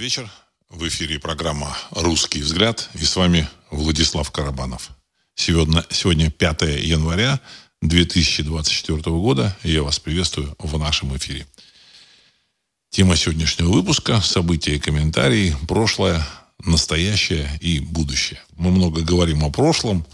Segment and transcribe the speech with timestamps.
[0.00, 0.30] Добрый вечер.
[0.70, 4.88] В эфире программа «Русский взгляд» и с вами Владислав Карабанов.
[5.34, 7.38] Сегодня, сегодня 5 января
[7.82, 11.46] 2024 года, и я вас приветствую в нашем эфире.
[12.88, 16.26] Тема сегодняшнего выпуска– события и комментарии, прошлое,
[16.64, 18.40] настоящее и будущее.
[18.56, 20.06] Мы много говорим о прошлом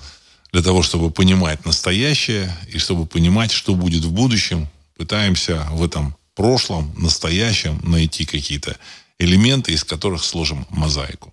[0.50, 4.68] для того, чтобы понимать настоящее и чтобы понимать, что будет в будущем.
[4.96, 8.76] Пытаемся в этом прошлом, настоящем найти какие-то
[9.18, 11.32] элементы, из которых сложим мозаику.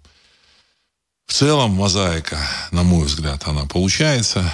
[1.26, 2.40] В целом мозаика,
[2.72, 4.54] на мой взгляд, она получается.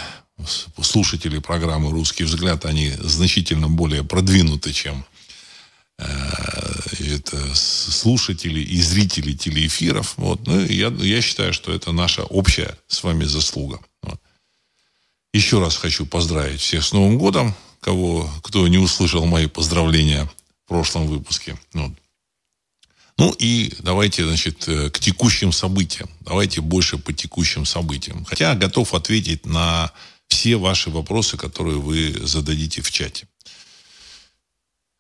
[0.82, 5.06] Слушатели программы «Русский взгляд», они значительно более продвинуты, чем
[5.98, 6.06] э,
[7.00, 10.14] это слушатели и зрители телеэфиров.
[10.16, 10.48] Вот.
[10.48, 13.80] Ну, я, я считаю, что это наша общая с вами заслуга.
[14.02, 14.22] Вот.
[15.34, 17.54] Еще раз хочу поздравить всех с Новым годом.
[17.82, 20.30] Кого, кто не услышал мои поздравления
[20.66, 21.58] в прошлом выпуске.
[21.74, 21.92] Вот.
[23.20, 26.10] Ну и давайте, значит, э, к текущим событиям.
[26.22, 28.24] Давайте больше по текущим событиям.
[28.24, 29.92] Хотя готов ответить на
[30.30, 33.28] все ваши вопросы, которые вы зададите в чате.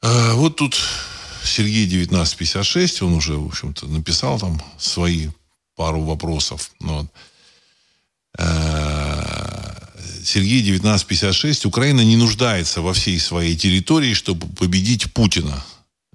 [0.01, 0.77] А, вот тут
[1.45, 5.29] Сергей 1956, он уже, в общем-то, написал там свои
[5.75, 6.71] пару вопросов.
[6.81, 7.07] Ну вот.
[8.37, 9.89] А,
[10.25, 11.65] Сергей 1956.
[11.65, 15.63] Украина не нуждается во всей своей территории, чтобы победить Путина.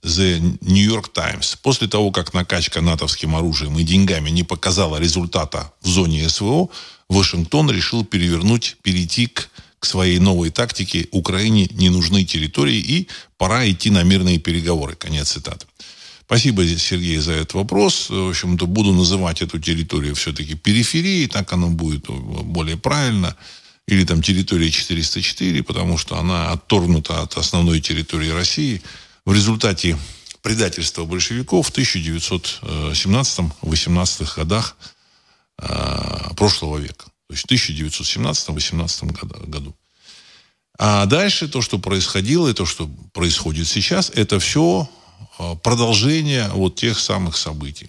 [0.04, 1.56] The New York Times.
[1.62, 6.68] После того, как накачка натовским оружием и деньгами не показала результата в зоне СВО,
[7.08, 13.68] Вашингтон решил перевернуть, перейти к, к своей новой тактике «Украине не нужны территории и пора
[13.70, 14.94] идти на мирные переговоры».
[14.94, 15.66] Конец цитаты.
[16.26, 18.10] Спасибо, Сергей, за этот вопрос.
[18.10, 23.36] В общем-то, буду называть эту территорию все-таки периферией, так оно будет более правильно.
[23.86, 28.82] Или там территория 404, потому что она отторгнута от основной территории России–
[29.24, 29.96] в результате
[30.42, 34.76] предательства большевиков в 1917-18 годах
[35.58, 37.06] э, прошлого века.
[37.28, 39.74] То есть в 1917-18 году.
[40.78, 44.88] А дальше то, что происходило, и то, что происходит сейчас, это все
[45.38, 47.88] э, продолжение вот тех самых событий.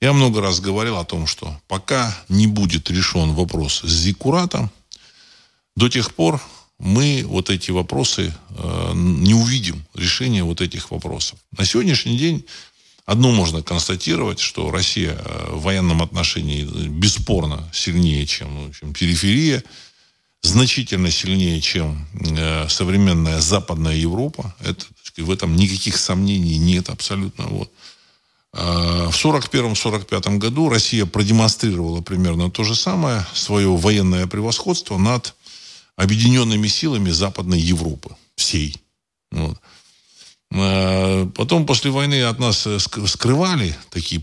[0.00, 4.70] Я много раз говорил о том, что пока не будет решен вопрос с Зиккуратом,
[5.76, 6.40] до тех пор
[6.82, 11.38] мы вот эти вопросы э, не увидим, решения вот этих вопросов.
[11.56, 12.44] На сегодняшний день
[13.06, 19.62] одно можно констатировать, что Россия э, в военном отношении бесспорно сильнее, чем, чем периферия,
[20.42, 22.04] значительно сильнее, чем
[22.36, 24.52] э, современная Западная Европа.
[24.58, 24.84] Это,
[25.18, 27.44] в этом никаких сомнений нет абсолютно.
[27.46, 27.70] Вот.
[28.54, 35.36] Э, в 1941-1945 году Россия продемонстрировала примерно то же самое, свое военное превосходство над
[35.96, 38.16] объединенными силами Западной Европы.
[38.36, 38.76] Всей.
[39.30, 39.58] Вот.
[40.54, 44.22] А, потом после войны от нас э, скрывали такие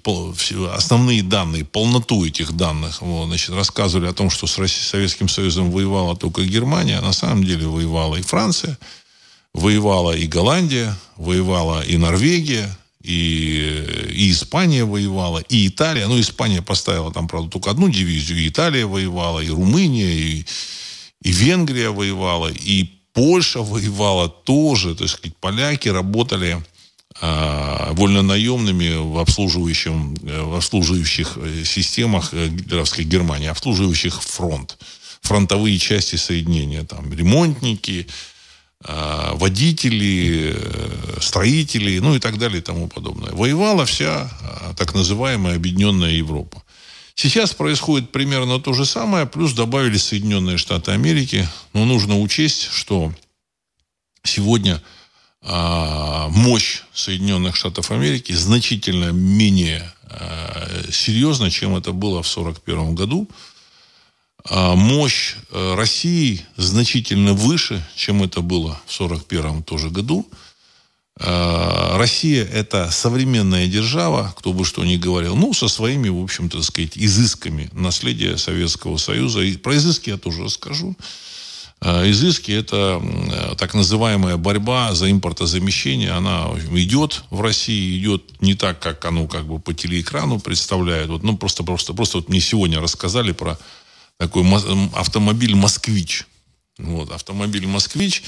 [0.71, 3.01] основные данные, полноту этих данных.
[3.01, 7.43] Вот, значит, рассказывали о том, что с Советским Союзом воевала только Германия, а на самом
[7.43, 8.77] деле воевала и Франция,
[9.53, 16.07] воевала и Голландия, воевала и Норвегия, и, и Испания воевала, и Италия.
[16.07, 20.45] Ну, Испания поставила там, правда, только одну дивизию, и Италия воевала, и Румыния, и,
[21.21, 24.95] и Венгрия воевала, и Польша воевала тоже.
[24.95, 26.63] То есть поляки работали
[27.21, 34.77] э, вольнонаемными в, обслуживающем, э, в обслуживающих э, системах э, гитлеровской Германии, обслуживающих фронт.
[35.21, 36.83] Фронтовые части соединения.
[36.83, 38.07] Там ремонтники,
[38.81, 40.55] водители,
[41.19, 43.31] строители, ну и так далее и тому подобное.
[43.33, 44.31] Воевала вся
[44.77, 46.63] так называемая объединенная Европа.
[47.21, 51.45] Сейчас происходит примерно то же самое, плюс добавили Соединенные Штаты Америки.
[51.73, 53.13] Но нужно учесть, что
[54.23, 54.81] сегодня
[55.41, 63.29] э, мощь Соединенных Штатов Америки значительно менее э, серьезна, чем это было в 1941 году.
[64.49, 70.25] А мощь э, России значительно выше, чем это было в 1941 тоже году.
[71.19, 76.61] Э, Россия– это современная держава, кто бы что ни говорил, ну, со своими, в общем-то,
[76.63, 79.41] сказать, изысками наследия Советского Союза.
[79.41, 80.95] И про изыски я тоже расскажу.
[81.81, 83.01] Э, изыски– это
[83.57, 86.11] так называемая борьба за импортозамещение.
[86.11, 91.09] Она идет в России, идет не так, как оно как бы по телеэкрану представляет.
[91.09, 93.57] Вот, ну, просто, просто, просто вот мне сегодня рассказали про
[94.17, 94.45] такой
[94.95, 96.25] автомобиль «Москвич».
[96.77, 98.23] Вот, автомобиль «Москвич»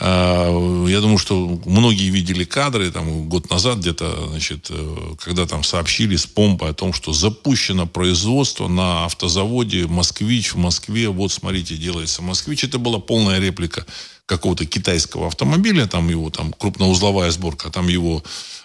[0.00, 6.16] я думаю, что многие видели кадры там год назад где-то, значит, э, когда там сообщили
[6.16, 11.10] с помпой о том, что запущено производство на автозаводе «Москвич» в Москве.
[11.10, 12.64] Вот, смотрите, делается «Москвич».
[12.64, 13.84] Это была полная реплика
[14.24, 18.22] какого-то китайского автомобиля, там его там крупноузловая сборка, там его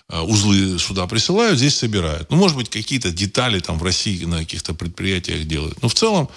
[0.09, 2.31] э, узлы сюда присылают, здесь собирают.
[2.31, 5.81] Ну, может быть, какие-то детали там в России на каких-то предприятиях делают.
[5.81, 6.29] Но в целом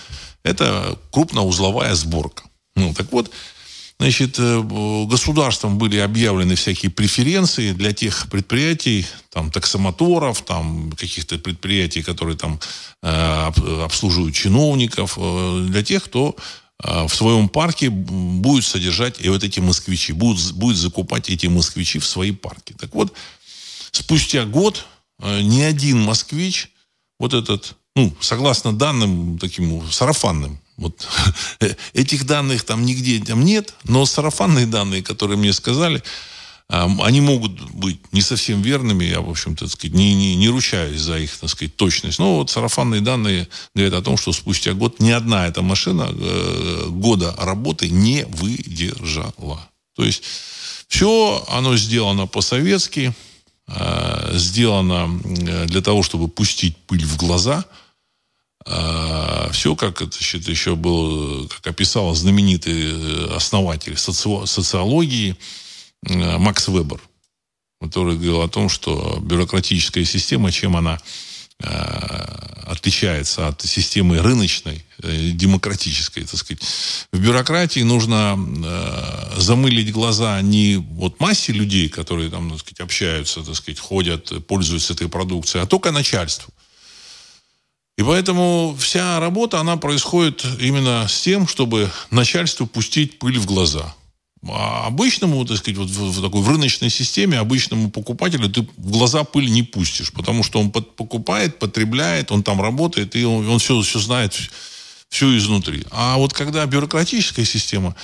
[0.42, 2.42] это крупноузловая сборка.
[2.74, 3.30] Ну, так вот,
[4.00, 4.62] Значит, э,
[5.06, 12.58] государством были объявлены всякие преференции для тех предприятий, там, таксомоторов, там, каких-то предприятий, которые там
[13.02, 13.50] э,
[13.84, 16.34] обслуживают чиновников, э, для тех, кто
[16.82, 22.06] в своем парке будет содержать и вот эти москвичи, будет, будет закупать эти москвичи в
[22.06, 22.72] свои парки.
[22.72, 23.12] Так вот,
[23.92, 24.86] спустя год
[25.22, 26.70] ни один москвич,
[27.18, 31.06] вот этот, ну, согласно данным таким сарафанным, вот
[31.92, 36.02] этих данных там нигде там нет, но сарафанные данные, которые мне сказали,
[36.68, 41.18] они могут быть не совсем верными, я, в общем-то, сказать, не, не, не ручаюсь за
[41.18, 42.20] их, так сказать, точность.
[42.20, 46.86] Но вот сарафанные данные говорят о том, что спустя год ни одна эта машина э,
[46.90, 49.68] года работы не выдержала.
[49.96, 50.22] То есть
[50.86, 53.12] все оно сделано по-советски,
[53.66, 55.20] э, сделано
[55.66, 57.64] для того, чтобы пустить пыль в глаза–
[58.72, 64.46] а, все, как это еще был, как описал знаменитый э, основатель соци...
[64.46, 65.36] социологии
[66.06, 67.00] э, Макс Вебер,
[67.80, 71.00] который говорил о том, что бюрократическая система, чем она
[71.58, 71.66] э,
[72.66, 76.62] отличается от системы рыночной, демократической, так сказать.
[77.10, 78.38] В бюрократии нужно
[79.36, 84.92] замылить глаза не вот массе людей, которые там, так сказать, общаются, так сказать, ходят, пользуются
[84.92, 86.52] этой продукцией, а только начальству.
[88.00, 93.94] И поэтому вся работа, она происходит именно с тем, чтобы начальству пустить пыль в глаза.
[94.48, 98.90] А обычному, так сказать, вот в, в такой в рыночной системе, обычному покупателю ты в
[98.90, 103.46] глаза пыль не пустишь, потому что он под, покупает, потребляет, он там работает, и он,
[103.46, 104.34] он все, все знает,
[105.10, 105.84] все изнутри.
[105.90, 107.94] А вот когда бюрократическая система,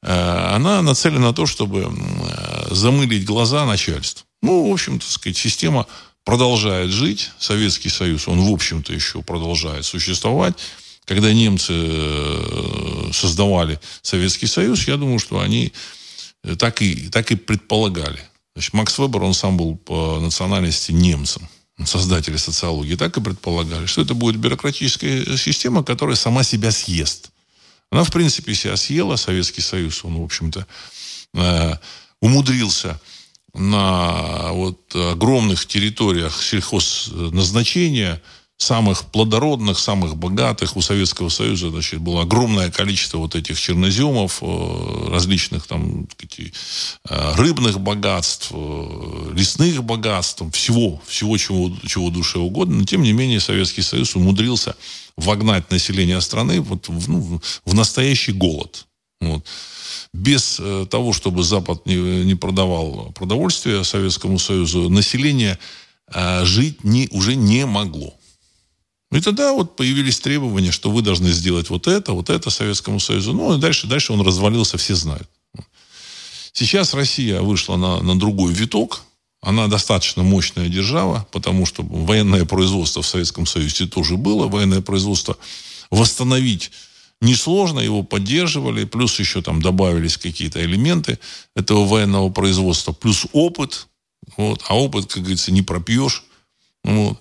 [0.00, 4.24] э, она нацелена на то, чтобы э, замылить глаза начальству.
[4.40, 5.86] Ну, в общем, так сказать, система
[6.24, 10.54] продолжает жить, Советский Союз, он, в общем-то, еще продолжает существовать.
[11.04, 15.72] Когда немцы э, создавали Советский Союз, я думаю, что они
[16.42, 18.20] э, так и, так и предполагали.
[18.54, 21.46] Значит, Макс Вебер, он сам был по национальности немцем,
[21.84, 27.30] создатель социологии, так и предполагали, что это будет бюрократическая система, которая сама себя съест.
[27.90, 30.66] Она, в принципе, себя съела, Советский Союз, он, в общем-то,
[31.34, 31.74] э,
[32.20, 32.98] умудрился
[33.54, 38.20] на вот огромных территориях сельхозназначения,
[38.56, 45.08] самых плодородных, самых богатых у Советского Союза, значит, было огромное количество вот этих черноземов, э,
[45.10, 52.78] различных там э, рыбных богатств, э, лесных богатств, всего, всего, чего, чего душе угодно.
[52.78, 54.76] Но, тем не менее, Советский Союз умудрился
[55.16, 58.86] вогнать население страны вот в, ну, в настоящий голод.
[59.20, 59.44] Вот
[60.14, 65.58] без э, того, чтобы Запад не, не продавал продовольствие Советскому Союзу, население
[66.06, 68.14] э, жить не, уже не могло.
[69.10, 73.32] И тогда вот появились требования, что вы должны сделать вот это, вот это Советскому Союзу.
[73.32, 75.28] Ну, и дальше, дальше он развалился, все знают.
[76.52, 79.02] Сейчас Россия вышла на, на другой виток.
[79.42, 84.46] Она достаточно мощная держава, потому что военное производство в Советском Союзе тоже было.
[84.46, 85.36] Военное производство
[85.90, 86.70] восстановить
[87.20, 91.18] несложно, его поддерживали, плюс еще там добавились какие-то элементы
[91.56, 93.88] этого военного производства, плюс опыт,
[94.36, 96.24] вот, а опыт, как говорится, не пропьешь.
[96.82, 97.20] Вот.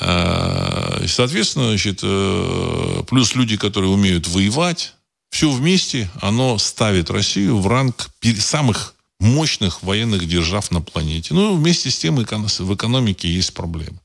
[0.00, 4.94] А, соответственно, значит, э, плюс люди, которые умеют воевать,
[5.30, 11.34] все вместе, оно ставит Россию в ранг самых мощных военных держав на планете.
[11.34, 13.98] Ну, вместе с тем в экономике есть проблемы.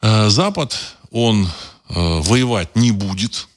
[0.00, 0.78] А, Запад,
[1.10, 1.48] он
[1.88, 3.48] воевать не будет.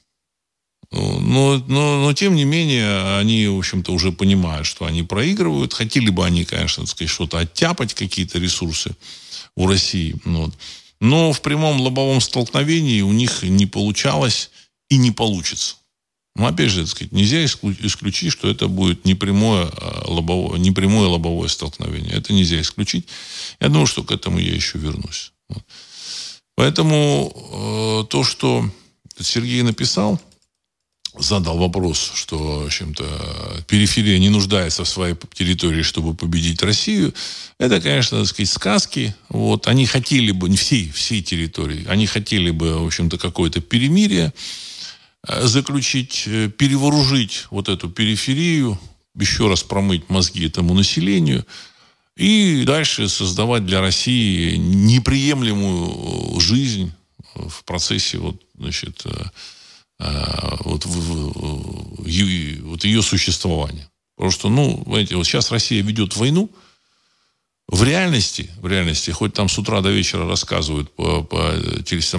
[0.91, 5.74] Но, но, но, тем не менее, они, в общем-то, уже понимают, что они проигрывают.
[5.74, 8.96] Хотели бы они, конечно, так сказать, что-то оттяпать, какие-то ресурсы
[9.55, 10.15] у России.
[10.24, 10.53] Вот.
[11.00, 14.50] Но в прямом лобовом столкновении у них не получалось
[14.89, 15.75] и не получится.
[16.36, 21.50] Но опять же, так сказать, нельзя исключить, что это будет непрямое а лобовое, непрямое лобовое
[21.50, 22.13] столкновение.
[22.13, 23.07] Это нельзя исключить.
[23.60, 25.34] Я думаю, что к этому я еще вернусь.
[25.50, 25.63] Вот.
[26.57, 27.31] Поэтому
[28.01, 28.67] э, то, что
[29.19, 30.19] Сергей написал,
[31.15, 37.13] задал вопрос, что, в общем-то, периферия не нуждается в своей территории, чтобы победить Россию.
[37.59, 39.15] Это, конечно, так сказать, сказки.
[39.29, 39.67] Вот.
[39.67, 44.33] Они хотели бы, не всей, всей территории, они хотели бы, в общем-то, какое-то перемирие
[45.27, 48.79] э, заключить, э, перевооружить вот эту периферию,
[49.13, 51.45] еще раз промыть мозги этому населению–
[52.17, 56.91] и дальше создавать для России неприемлемую жизнь
[57.36, 59.03] в процессе вот, значит,
[60.00, 63.89] вот, вот ее существования.
[64.15, 66.50] Потому что, ну, знаете, вот сейчас Россия ведет войну,
[67.67, 71.53] в реальности, в реальности, хоть там с утра до вечера рассказывают по, по,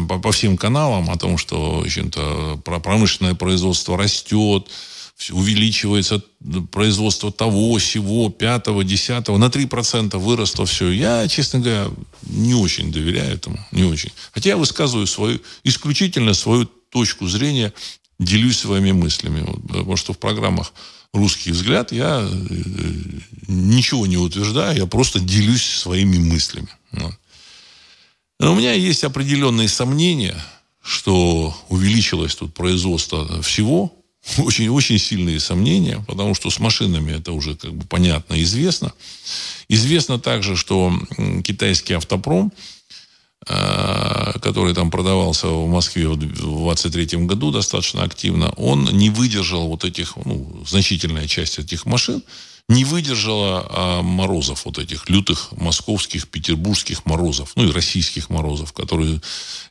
[0.06, 4.68] по, по всем каналам о том, что, в общем-то, промышленное производство растет,
[5.30, 6.22] увеличивается
[6.70, 10.90] производство того, сего, пятого, десятого, на 3% выросло все.
[10.90, 11.88] Я, честно говоря,
[12.22, 14.12] не очень доверяю этому, не очень.
[14.32, 17.72] Хотя я высказываю свою, исключительно свою точку зрения,
[18.18, 19.44] делюсь своими мыслями.
[19.66, 20.72] Потому что в программах
[21.12, 22.54] русский взгляд, я э,
[23.48, 26.68] ничего не утверждаю, я просто делюсь своими мыслями.
[28.40, 30.36] Но у меня есть определенные сомнения,
[30.80, 33.97] что увеличилось тут производство всего,
[34.38, 38.92] очень, очень сильные сомнения, потому что с машинами это уже как бы понятно, известно.
[39.68, 40.92] Известно также, что
[41.44, 42.52] китайский автопром–
[43.50, 49.84] Э, который там продавался в Москве в 23 году достаточно активно, он не выдержал вот
[49.84, 52.22] этих, ну, значительная часть этих машин,
[52.68, 59.22] не выдержала а, морозов, вот этих лютых московских, петербургских морозов, ну и российских морозов, которые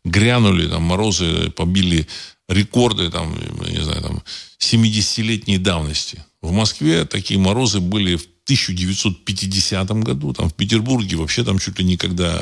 [0.04, 2.08] грянули, там морозы побили
[2.48, 3.38] рекорды, там,
[3.68, 4.24] не знаю, там,
[4.60, 6.24] 70-летней давности.
[6.42, 10.34] В Москве такие морозы были в 1950 году.
[10.34, 12.40] Там в Петербурге вообще там чуть ли никогда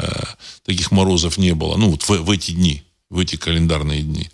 [0.64, 1.78] таких морозов не было.
[1.78, 4.30] Ну, вот в, в эти дни, в эти календарные дни.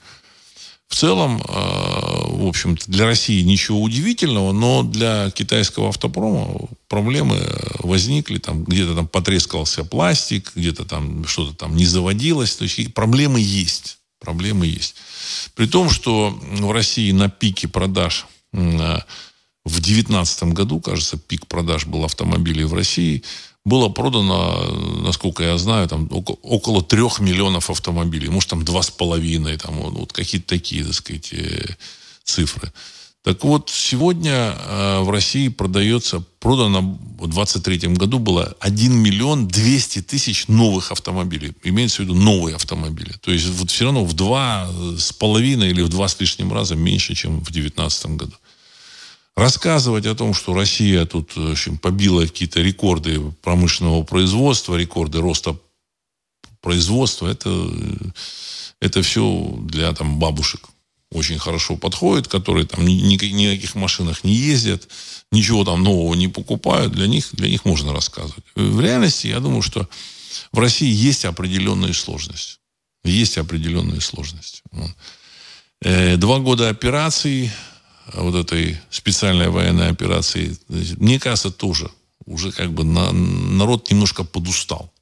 [0.92, 7.40] В целом, э, в общем-то, для России ничего удивительного, но для китайского автопрома проблемы
[7.80, 8.40] возникли.
[8.40, 12.58] Там где-то там потрескался пластик, где-то там что-то там не заводилось.
[12.58, 14.00] То есть проблемы есть.
[14.22, 14.96] Проблемы есть.
[15.56, 19.01] При том, что в России на пике продаж в
[19.66, 23.24] 2019 году, кажется, пик продаж был автомобилей в России,
[23.66, 24.63] было продано,
[25.04, 28.30] насколько я знаю, там около трех миллионов автомобилей.
[28.30, 31.75] Может, там два с половиной, там вот, вот какие-то такие, так сказать, э,
[32.24, 32.72] цифры.
[33.24, 40.01] Так вот, сегодня э, в России продается, продано в 2023 году было 1 миллион 200
[40.01, 41.54] тысяч новых автомобилей.
[41.63, 43.13] Имеется в виду новые автомобили.
[43.22, 46.75] То есть вот все равно в два с половиной или в два с лишним раза
[46.75, 48.34] меньше, чем в 2019 году.
[49.36, 55.56] Рассказывать о том, что Россия тут в общем, побила какие-то рекорды промышленного производства, рекорды роста
[56.60, 57.70] производства, это,
[58.80, 60.70] это все для там, бабушек
[61.12, 64.88] очень хорошо подходит, которые там ни, ни, ни машинах не ездят,
[65.32, 68.44] ничего там нового не покупают, для них, для них можно рассказывать.
[68.56, 69.88] В реальности, я думаю, что
[70.51, 72.60] в России есть определенные сложности.
[73.03, 74.62] Есть определенные сложности.
[75.82, 77.51] Э, два года операций,
[78.13, 80.58] вот этой специальной военной операции,
[80.98, 81.89] мне кажется, тоже
[82.25, 84.94] уже как бы на, народ немножко подустал.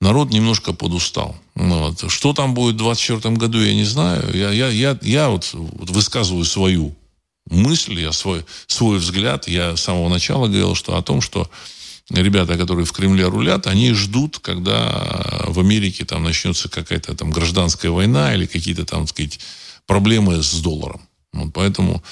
[0.00, 1.36] Народ немножко подустал.
[1.54, 2.10] Вот.
[2.10, 4.30] Что там будет в 2024 году, я не знаю.
[4.32, 6.94] Я, я, я, я вот, вот высказываю свою
[7.50, 9.48] мысль, я свой, свой взгляд.
[9.48, 11.50] Я с самого начала говорил что, о том, что
[12.10, 17.90] ребята, которые в Кремле рулят, они ждут, когда в Америке там начнется какая-то там гражданская
[17.90, 19.40] война или какие-то там, так сказать,
[19.86, 21.00] проблемы с долларом.
[21.32, 22.04] Вот поэтому,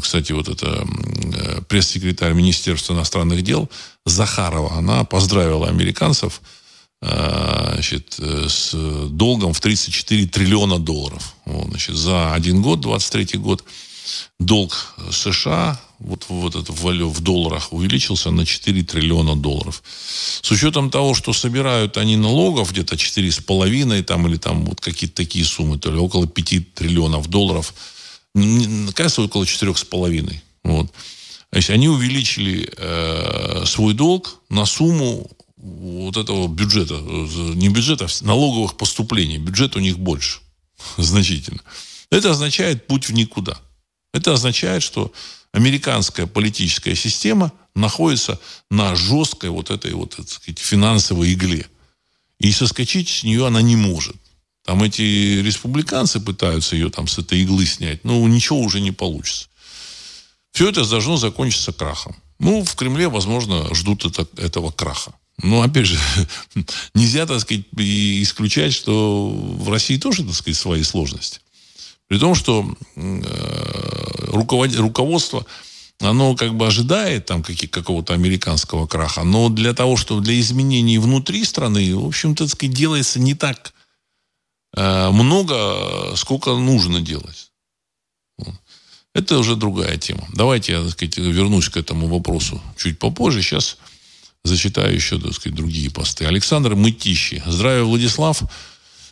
[0.00, 3.68] кстати, вот эта э, пресс-секретарь Министерства иностранных дел
[4.04, 6.65] Захарова, она поздравила американцев э,
[7.02, 8.74] значит, э, с
[9.10, 11.34] долгом в 34 триллиона долларов.
[11.44, 13.64] Вот, значит, за один год, 23 год,
[14.38, 19.82] долг США вот, вот это в, в долларах увеличился на 4 триллиона долларов.
[20.42, 25.44] С учетом того, что собирают они налогов где-то 4,5 там, или там вот какие-то такие
[25.44, 27.74] суммы, то ли около 5 триллионов долларов–
[28.94, 30.34] кажется, около 4,5.
[30.64, 30.92] Вот.
[31.50, 35.30] То есть они увеличили э, свой долг на сумму
[35.66, 39.38] вот этого бюджета, не бюджета, а налоговых поступлений.
[39.38, 40.40] Бюджет у них больше,
[40.96, 41.60] значительно.
[42.10, 43.58] Это означает путь в никуда.
[44.12, 45.12] Это означает, что
[45.52, 51.66] американская политическая система находится на жесткой вот этой вот, так сказать, финансовой игле.
[52.38, 54.16] И соскочить с нее она не может.
[54.64, 58.04] Там эти республиканцы пытаются ее там с этой иглы снять.
[58.04, 59.48] Ну, ничего уже не получится.
[60.52, 62.16] Все это должно закончиться крахом.
[62.38, 65.12] Ну, в Кремле, возможно, ждут это, этого краха.
[65.42, 65.98] Но, опять же,
[66.94, 71.40] нельзя, так сказать, исключать, что в России тоже, так сказать, свои сложности.
[72.08, 73.22] При том, что э,
[74.28, 75.44] руководство,
[76.00, 81.44] оно как бы ожидает там какого-то американского краха, но для того, чтобы для изменений внутри
[81.44, 83.72] страны, в общем-то, так сказать, делается не так
[84.76, 87.50] Э, много, сколько нужно делать.
[89.14, 90.28] Это уже другая тема.
[90.34, 93.40] Давайте я, так сказать, вернусь к этому вопросу чуть попозже.
[93.40, 93.78] Сейчас
[94.46, 96.24] зачитаю еще, так сказать, другие посты.
[96.24, 97.42] Александр Мытищи.
[97.46, 98.42] Здравия, Владислав.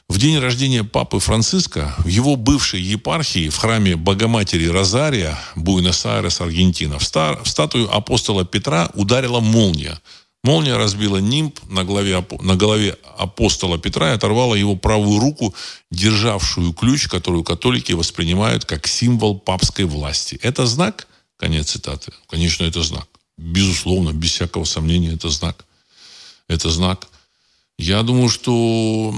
[0.08, 6.98] в день рождения папы Франциска в его бывшей епархии в храме Богоматери Розария, Буэнос-Айрес, Аргентина,
[6.98, 9.98] в, стар, в статую апостола Петра ударила молния.
[10.44, 15.54] Молния разбила нимб на голове, на голове апостола Петра и оторвала его правую руку,
[15.90, 20.38] державшую ключ, которую католики воспринимают как символ папской власти.
[20.42, 21.08] Это знак?
[21.38, 22.12] Конец цитаты.
[22.28, 23.08] Конечно, это знак.
[23.36, 25.64] Безусловно, без всякого сомнения, это знак.
[26.48, 27.08] Это знак.
[27.78, 29.14] Я думаю, что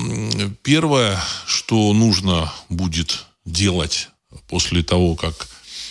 [0.62, 4.08] первое, что нужно будет делать
[4.49, 5.49] после того, как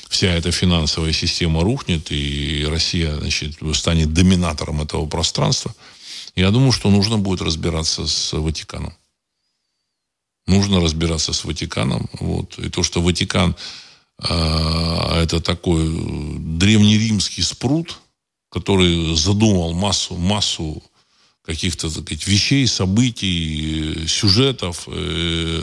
[0.10, 5.76] вся эта финансовая система рухнет, и Россия значит, станет доминатором этого пространства,
[6.36, 8.94] я думаю, что нужно будет разбираться с Ватиканом.
[10.48, 12.10] Нужно разбираться с Ватиканом.
[12.20, 12.60] Вот.
[12.60, 13.56] И то, что Ватикан
[14.20, 15.86] э, это такой
[16.38, 18.00] древнеримский спрут,
[18.56, 20.82] который задумал массу, массу
[21.46, 25.62] каких-то сказать, вещей, событий, сюжетов, э,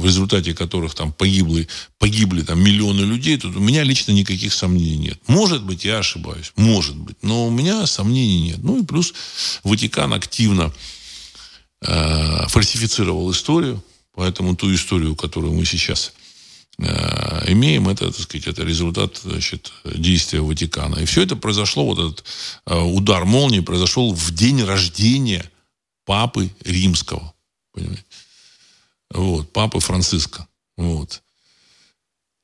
[0.00, 4.96] в результате которых там погибли, погибли там миллионы людей, тут у меня лично никаких сомнений
[4.96, 5.18] нет.
[5.28, 8.58] Может быть, я ошибаюсь, может быть, но у меня сомнений нет.
[8.64, 9.14] Ну и плюс
[9.62, 10.72] Ватикан активно
[11.82, 13.80] э, фальсифицировал историю,
[14.12, 16.23] поэтому ту историю, которую мы сейчас Э,
[16.78, 20.96] имеем, это, так сказать, это результат значит, действия Ватикана.
[20.96, 22.24] И все это произошло, вот этот
[22.66, 25.48] э, удар молнии произошел в день рождения
[26.04, 27.32] Папы Римского.
[27.72, 28.04] Понимаете?
[29.10, 30.46] Вот, Папы Франциска.
[30.76, 31.22] Вот.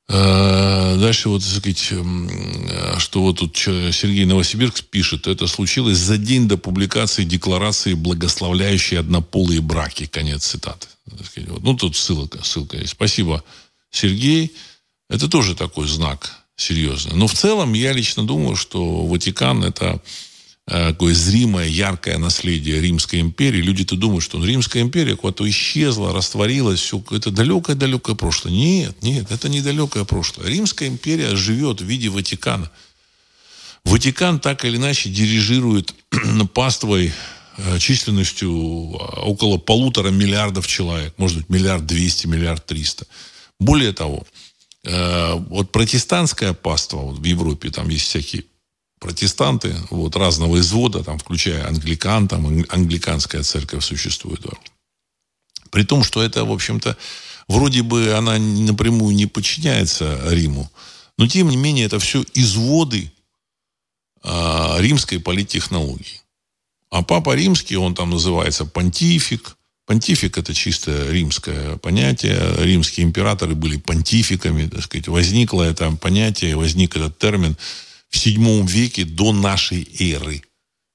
[0.08, 6.46] Э, дальше вот, так сказать, что вот тут Сергей Новосибирск пишет, это случилось за день
[6.46, 10.06] до публикации декларации, благословляющей однополые браки.
[10.06, 10.86] Конец цитаты.
[11.62, 12.92] Ну, тут ссылка, ссылка есть.
[12.92, 13.42] Спасибо
[13.90, 14.54] Сергей,
[15.08, 17.16] это тоже такой знак серьезный.
[17.16, 20.00] Но в целом я лично думаю, что Ватикан это
[20.66, 23.60] э, такое зримое, яркое наследие Римской империи.
[23.60, 28.52] Люди-то думают, что Римская империя куда-то исчезла, растворилась, все, это далекое-далекое прошлое.
[28.52, 30.48] Нет, нет, это не далекое прошлое.
[30.48, 32.70] Римская империя живет в виде Ватикана.
[33.84, 35.94] Ватикан так или иначе дирижирует
[36.52, 37.12] паствой
[37.56, 43.06] э, численностью э, около полутора миллиардов человек, может быть, миллиард двести, миллиард триста.
[43.60, 44.26] Более того,
[44.84, 48.44] э, вот протестантское паство вот в Европе, там есть всякие
[48.98, 54.40] протестанты вот, разного извода, там, включая англикан, там англиканская церковь существует.
[54.42, 54.52] Да.
[55.70, 56.96] При том, что это, в общем-то,
[57.48, 60.70] вроде бы она напрямую не подчиняется Риму,
[61.18, 63.12] но тем не менее это все изводы
[64.22, 66.22] э, римской политтехнологии.
[66.90, 69.56] А папа римский, он там называется понтифик,
[69.90, 72.38] Понтифик– это чисто римское понятие.
[72.58, 75.08] Римские императоры были понтификами, так сказать.
[75.08, 77.56] Возникло это понятие, возник этот термин
[78.08, 80.44] в VII веке до нашей эры.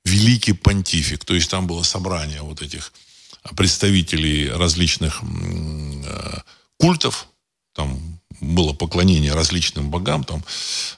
[0.06, 1.26] Великий понтифик.
[1.26, 2.94] То есть там было собрание вот этих
[3.58, 6.38] представителей различных э,
[6.80, 7.28] культов.
[7.74, 8.00] Там
[8.40, 10.24] было поклонение различным богам.
[10.24, 10.42] Там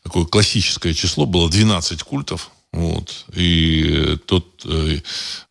[0.04, 3.26] такое классическое число было 12 культов вот.
[3.34, 5.00] И тот э,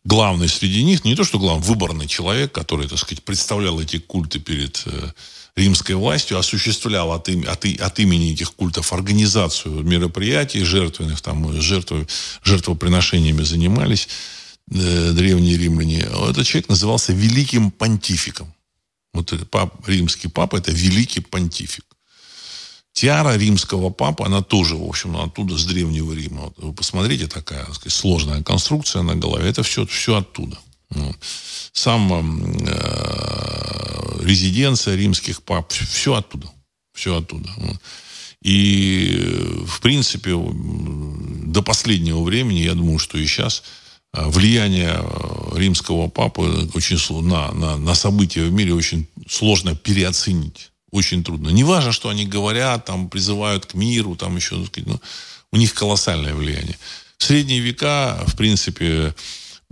[0.05, 4.39] главный среди них, не то что главный, выборный человек, который, так сказать, представлял эти культы
[4.39, 5.11] перед э,
[5.57, 12.07] римской властью, осуществлял от, им, от, от имени этих культов организацию мероприятий жертвенных, там жертвы,
[12.43, 14.07] жертвоприношениями занимались
[14.71, 16.07] э, древние римляне.
[16.29, 18.53] Этот человек назывался великим понтификом.
[19.13, 21.83] Вот пап, римский папа– это великий понтифик.
[22.97, 26.45] Тиара римского папы, она тоже, в общем, оттуда, с Древнего Рима.
[26.45, 29.47] Вот вы посмотрите, такая так сказать, сложная конструкция на голове.
[29.47, 30.57] Это все, все оттуда.
[30.89, 31.15] Вот.
[31.73, 32.11] Сам
[32.65, 36.49] э, резиденция римских пап, все оттуда.
[36.95, 37.47] Все оттуда.
[38.41, 43.61] И, в принципе, до последнего времени, я думаю, что и сейчас
[44.15, 50.71] э, влияние э, римского папы очень, на, на, на события в мире очень сложно переоценить
[50.91, 51.49] очень трудно.
[51.49, 55.01] Не важно, что они говорят, там, призывают к миру, там еще, ну,
[55.51, 56.77] у них колоссальное влияние.
[57.17, 59.15] В средние века, в принципе,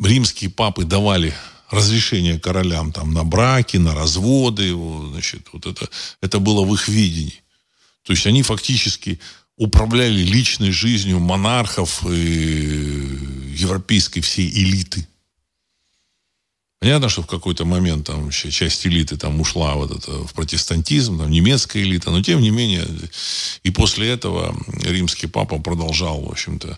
[0.02, 1.34] римские папы давали
[1.70, 4.74] разрешение королям там, на браки, на разводы.
[5.12, 5.90] Значит, вот это,
[6.22, 7.42] это было в их видении.
[8.04, 9.20] То есть они фактически
[9.58, 15.08] управляли личной жизнью монархов и европейской всей элиты.
[16.86, 21.32] Понятно, что в какой-то момент там часть элиты там ушла вот это, в протестантизм, там,
[21.32, 22.88] немецкая элита, но тем не менее
[23.64, 26.78] и после этого римский папа продолжал, в общем-то,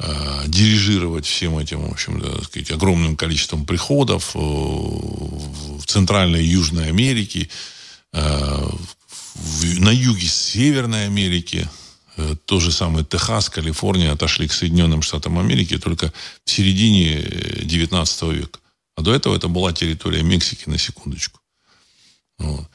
[0.00, 6.88] э, дирижировать всем этим, в общем-то, сказать, огромным количеством приходов э, в Центральной и Южной
[6.88, 7.48] Америке,
[8.12, 8.68] э,
[9.36, 11.66] в, на юге Северной Америки,
[12.18, 16.12] э, то же самое Техас, Калифорния отошли к Соединенным Штатам Америки только
[16.44, 18.58] в середине XIX э, века.
[18.96, 21.40] А до этого это была территория Мексики, на секундочку.
[22.38, 22.68] Вот.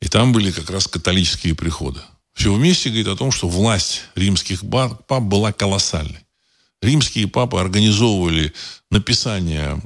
[0.00, 2.00] И там были как раз католические приходы.
[2.32, 6.20] Все вместе говорит о том, что власть римских пап была колоссальной.
[6.82, 8.52] Римские папы организовывали
[8.90, 9.80] написание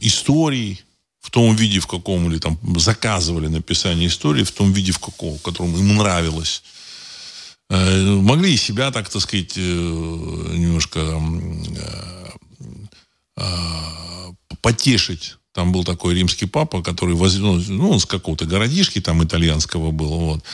[0.00, 0.82] историй
[1.20, 5.38] в том виде, в каком, или там заказывали написание истории в том виде, в каком,
[5.38, 6.62] в котором им нравилось.
[7.68, 12.19] Э, могли и себя, так, так сказать, э, немножко э,
[14.62, 17.34] потешить там был такой римский папа, который воз...
[17.34, 20.44] ну, ну, он с какого-то городишки там итальянского был, вот.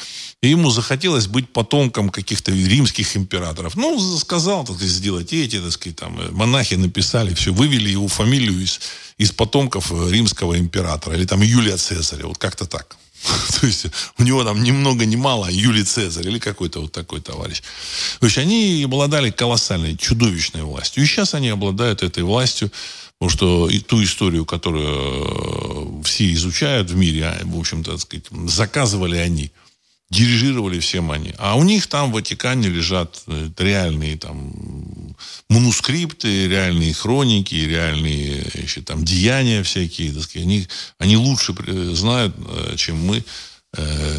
[0.43, 3.77] И ему захотелось быть потомком каких-то римских императоров.
[3.77, 8.63] Ну, сказал, так сказать, сделать эти, так сказать, там, монахи написали, все, вывели его фамилию
[8.63, 8.81] из,
[9.19, 12.97] из потомков римского императора, или там Юлия Цезаря, вот как-то так.
[13.61, 13.87] То есть
[14.19, 17.63] у него там ни много ни мало а Юлий Цезарь или какой-то вот такой товарищ.
[18.21, 21.03] То есть они обладали колоссальной, чудовищной властью.
[21.03, 22.71] И сейчас они обладают этой властью
[23.19, 28.27] Потому что и ту историю, которую э, все изучают в мире, а, в общем-то, сказать,
[28.47, 29.53] заказывали они,
[30.11, 31.35] дирижировали всем они.
[31.39, 34.53] А у них там в Ватикане лежат э, реальные там
[35.49, 40.13] манускрипты, реальные хроники, реальные еще, там деяния всякие.
[40.13, 40.47] Так сказать.
[40.47, 41.55] Они, они лучше
[41.95, 43.25] знают, э, чем мы,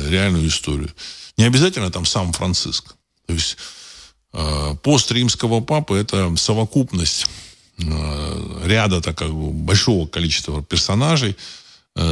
[0.09, 0.93] реальную историю.
[1.35, 2.93] Не обязательно там сам Франциск.
[3.25, 3.57] То есть
[4.83, 7.25] пост римского папы– это совокупность
[7.79, 11.35] Э, ряда так, как большого количества персонажей, э,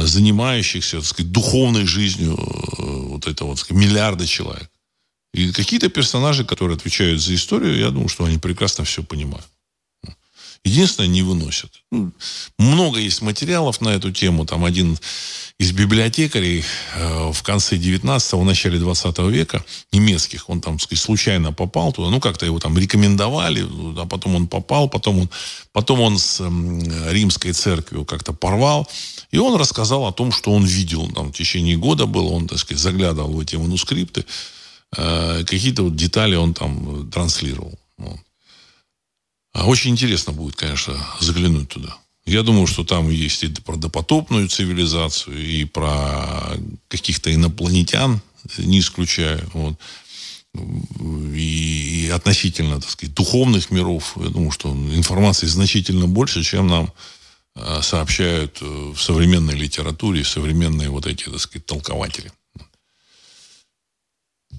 [0.06, 4.70] занимающихся, так сказать, духовной жизнью э, вот этого, так сказать, миллиарда человек.
[5.34, 9.46] И какие-то персонажи, которые отвечают за историю, я думаю, что они прекрасно все понимают.
[10.64, 11.70] Единственное, не выносят.
[11.92, 12.12] Ну,
[12.58, 14.44] много есть материалов на эту тему.
[14.46, 14.98] Там один
[15.58, 21.92] из библиотекарей э, в конце 19-го, начале 20 века, немецких, он там, сказать, случайно попал
[21.92, 23.64] туда, ну, как-то его там рекомендовали,
[23.96, 25.30] а потом он попал, потом он,
[25.72, 28.88] потом он с э, римской церковью как-то порвал,
[29.30, 32.58] и он рассказал о том, что он видел, там, в течение года было, он, так
[32.58, 34.24] сказать, заглядывал в эти манускрипты,
[34.96, 37.78] э, какие-то вот детали он там транслировал.
[37.98, 38.18] Вот.
[39.52, 41.96] А очень интересно будет, конечно, заглянуть туда.
[42.24, 46.56] Я думаю, что там есть и про допотопную цивилизацию, и про
[46.88, 48.20] каких-то инопланетян,
[48.58, 49.48] не исключаю.
[49.54, 49.78] Вот.
[51.34, 56.86] И, и относительно, так сказать, духовных миров, я думаю, что информации значительно больше, чем нам
[56.86, 57.15] э,
[57.80, 62.30] сообщают э, в современной литературе, современные вот эти, так сказать, толкователи.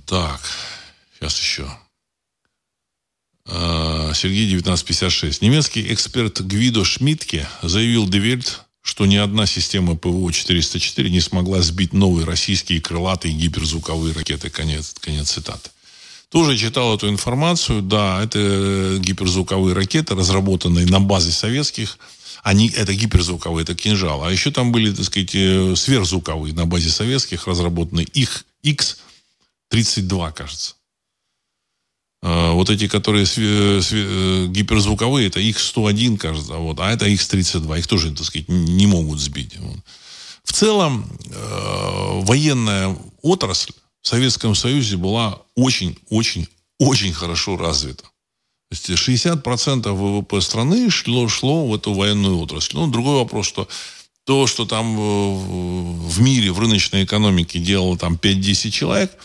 [0.06, 0.42] Так,
[1.14, 1.70] сейчас еще.
[3.46, 5.42] Э, Сергей 1956.
[5.42, 11.94] Немецкий эксперт Гвидо Шмидтке заявил Die Welt, что ни одна система ПВО-404 не смогла сбить
[11.94, 14.50] новые российские крылатые гиперзвуковые ракеты.
[14.50, 15.70] Конец, конец цитаты.
[16.30, 17.82] Тоже читал эту информацию.
[17.82, 21.98] Да, это гиперзвуковые ракеты, разработанные на базе советских.
[22.48, 24.24] Они, это гиперзвуковые, это кинжал.
[24.24, 30.76] А еще там были, так сказать, э, сверхзвуковые на базе советских, разработанные их X-32, кажется.
[32.24, 37.80] А, вот эти, которые э, гиперзвуковые, это X101, кажется, вот, а это X32.
[37.80, 39.58] Их тоже, так сказать, не могут сбить.
[40.46, 46.48] В целом, э, военная отрасль в Советском Союзе была очень-очень
[46.80, 48.06] очень хорошо развита.
[48.70, 52.76] То есть 60% ВВП страны шло, шло в эту военную отрасль.
[52.76, 53.68] Ну, другой вопрос, что
[54.26, 59.12] то, что там в мире, в рыночной экономике делало там 5-10 человек–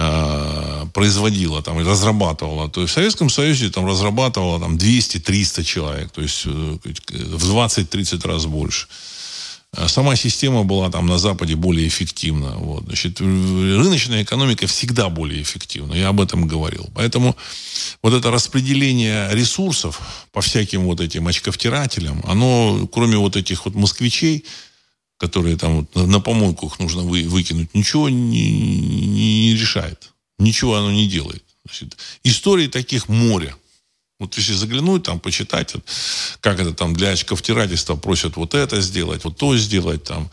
[0.00, 2.68] Э, производила там и разрабатывала.
[2.68, 8.28] То есть в Советском Союзе там разрабатывала там 200-300 человек, то есть э, в 20-30
[8.28, 8.86] раз больше.
[9.76, 12.56] Э, сама система была там на Западе более эффективна.
[12.56, 12.84] Вот.
[12.84, 15.94] Значит, рыночная экономика всегда более эффективна.
[15.94, 16.88] Я об этом говорил.
[16.94, 17.36] Поэтому
[18.02, 20.00] вот это распределение ресурсов
[20.32, 24.44] по всяким вот этим очковтирателям, оно, кроме вот этих вот москвичей,
[25.18, 30.12] которые там вот на помойку их нужно вы, выкинуть, ничего не, не, не решает.
[30.38, 31.42] Ничего оно не делает.
[31.64, 33.54] Значит, истории таких море.
[34.18, 35.74] Вот если заглянуть, там, почитать,
[36.40, 40.30] как это там для очковтирательства просят вот это сделать, вот то сделать, там,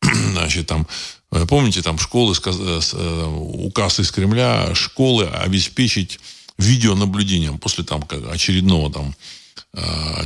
[0.32, 0.86] значит, там,
[1.32, 6.18] э, помните, там школы, э, э, указ из Кремля, школы обеспечить
[6.56, 9.14] видеонаблюдением после там очередного там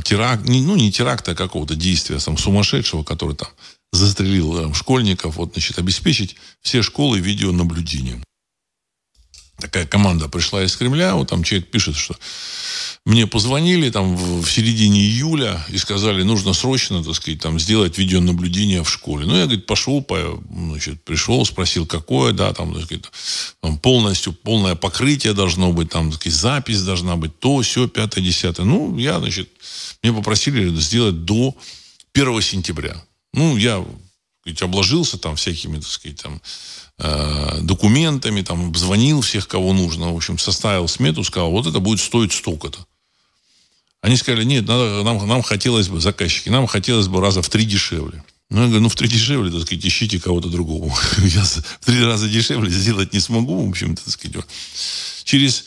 [0.03, 3.47] теракт, ну не теракта, а какого-то действия там, сумасшедшего, который там
[3.91, 8.23] застрелил там, школьников, вот, значит, обеспечить все школы видеонаблюдением.
[9.59, 12.15] Такая команда пришла из Кремля, вот там человек пишет, что
[13.05, 18.83] мне позвонили там в, середине июля и сказали, нужно срочно, так сказать, там сделать видеонаблюдение
[18.83, 19.25] в школе.
[19.25, 23.05] Ну, я, говорит, пошел, по, значит, пришел, спросил, какое, да, там, так сказать,
[23.61, 28.23] там полностью, полное покрытие должно быть, там, так сказать, запись должна быть, то, все, пятое,
[28.23, 28.65] десятое.
[28.65, 29.49] Ну, я, значит,
[30.03, 31.55] мне попросили сделать до
[32.13, 33.01] 1 сентября.
[33.33, 33.83] Ну, я
[34.41, 36.41] сказать, обложился там всякими, так сказать, там,
[37.61, 42.33] документами, там, обзвонил всех, кого нужно, в общем, составил смету, сказал, вот это будет стоить
[42.33, 42.85] столько-то.
[44.01, 47.65] Они сказали, нет, надо, нам, нам хотелось бы, заказчики, нам хотелось бы раза в три
[47.65, 48.23] дешевле.
[48.49, 50.87] Ну, я говорю, ну, в три дешевле, так сказать, ищите кого-то другого.
[51.19, 54.43] Я в три раза дешевле сделать не смогу, в общем-то, так сказать.
[55.23, 55.65] Через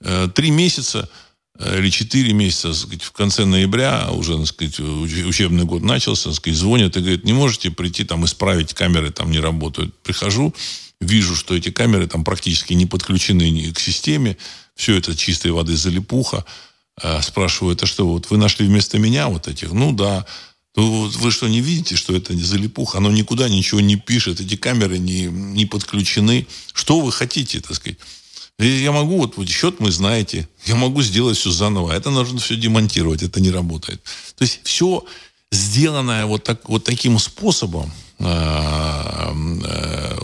[0.00, 1.23] э, три месяца э,
[1.58, 6.58] или четыре месяца, сказать, в конце ноября, уже, так сказать, учебный год начался, так сказать,
[6.58, 9.96] звонят и говорят, не можете прийти там исправить, камеры там не работают.
[10.02, 10.52] Прихожу,
[11.00, 14.36] вижу, что эти камеры там практически не подключены к системе,
[14.74, 16.44] все это чистой воды залипуха.
[17.02, 19.72] Э, спрашиваю, это что, вот вы нашли вместо меня вот этих?
[19.72, 20.26] Ну да.
[20.76, 22.98] Ну, вы что, не видите, что это не залипуха?
[22.98, 26.48] Оно никуда ничего не пишет, эти камеры не, не подключены.
[26.72, 27.98] Что вы хотите, так сказать?
[28.58, 31.92] Я могу, вот, вот счет мы знаете, я могу сделать все заново.
[31.92, 34.02] Это нужно все демонтировать, это не работает.
[34.36, 35.04] То есть все
[35.50, 37.90] сделанное вот, так, вот таким способом,
[38.20, 38.24] э,
[39.64, 40.18] э,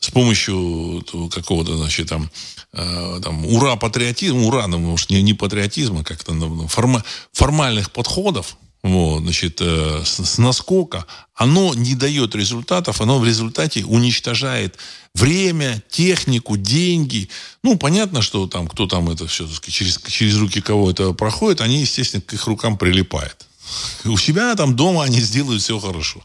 [0.00, 2.30] с помощью какого-то, значит, там,
[2.72, 8.56] э, там ура патриотизма, ура, ну, может, не, не патриотизма, как-то ну, форма, формальных подходов,
[8.82, 14.76] вот, значит, э, с, с наскока, оно не дает результатов, оно в результате уничтожает
[15.14, 17.28] время, технику, деньги.
[17.62, 21.80] Ну, понятно, что там, кто там это все, через, через руки кого это проходит, они,
[21.80, 23.46] естественно, к их рукам прилипают.
[24.04, 26.22] У себя там дома они сделают все хорошо.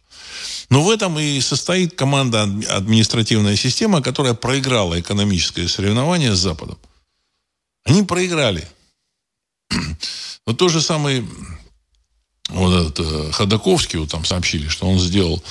[0.69, 6.77] Но в этом и состоит команда административная система, которая проиграла экономическое соревнование с Западом.
[7.83, 8.67] Они проиграли.
[10.47, 11.25] Но то же самое
[12.49, 15.43] вот этот э, Ходаковский, вот там сообщили, что он сделал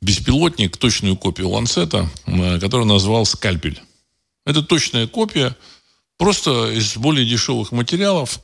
[0.00, 3.80] беспилотник, точную копию Ланцета, э, который назвал «Скальпель».
[4.46, 5.56] Это точная копия,
[6.16, 8.40] просто из более дешевых материалов,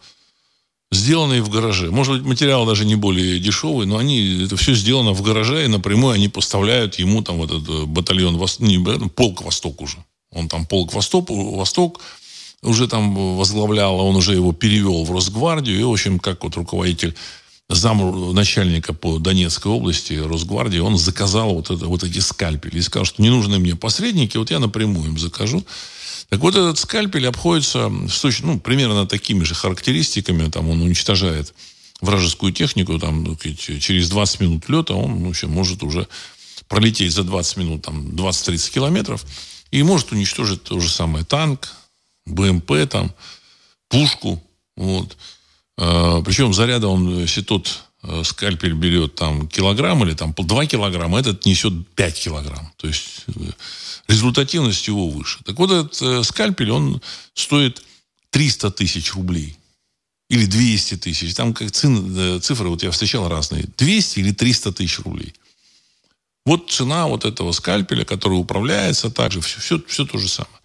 [0.92, 1.90] сделанные в гараже.
[1.90, 5.68] Может быть, материал даже не более дешевый, но они, это все сделано в гараже, и
[5.68, 9.98] напрямую они поставляют ему там вот этот э, батальон, не, полк «Восток» уже.
[10.30, 12.00] Он там полк «Восток», «Восток»
[12.62, 16.56] уже там возглавлял, а он уже его перевел в Росгвардию, и, в общем, как вот
[16.56, 17.14] руководитель
[17.68, 22.78] зам начальника по Донецкой области Росгвардии, он заказал вот, это, вот эти скальпели.
[22.78, 25.64] И сказал, что не нужны мне посредники, вот я напрямую им закажу.
[26.28, 30.48] Так вот, этот скальпель обходится с ну, примерно такими же характеристиками.
[30.50, 31.54] Там он уничтожает
[32.00, 36.06] вражескую технику, там, через 20 минут лета он в общем, может уже
[36.68, 39.24] пролететь за 20 минут там, 20-30 километров
[39.70, 41.68] и может уничтожить то же самое танк,
[42.26, 43.12] БМП, там,
[43.88, 44.42] пушку.
[44.76, 45.16] Вот.
[45.78, 51.20] А, Причем заряда он, если тот э, скальпель берет там килограмм или там 2 килограмма,
[51.20, 52.72] этот несет 5 килограмм.
[52.76, 53.32] То есть э,
[54.08, 55.40] результативность его выше.
[55.44, 57.00] Так вот, этот э, скальпель, он
[57.34, 57.82] стоит
[58.30, 59.56] 300 тысяч рублей.
[60.28, 61.34] Или 200 тысяч.
[61.34, 63.68] Там как цифры, вот я встречал разные.
[63.76, 65.32] 200 или 300 тысяч рублей.
[66.44, 69.40] Вот цена вот этого скальпеля, который управляется также.
[69.40, 70.56] Все, все, все то же самое.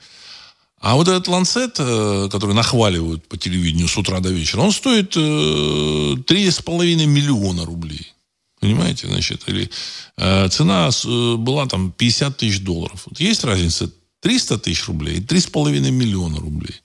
[0.82, 5.16] А вот этот ланцет, э, который нахваливают по телевидению с утра до вечера, он стоит
[5.16, 8.12] 3,5 э, миллиона рублей.
[8.60, 9.70] Понимаете, значит, или
[10.18, 10.90] э, цена
[11.38, 13.04] была там 50 тысяч долларов.
[13.06, 13.92] Вот есть разница
[14.22, 16.82] 300 тысяч рублей и 3,5 миллиона рублей.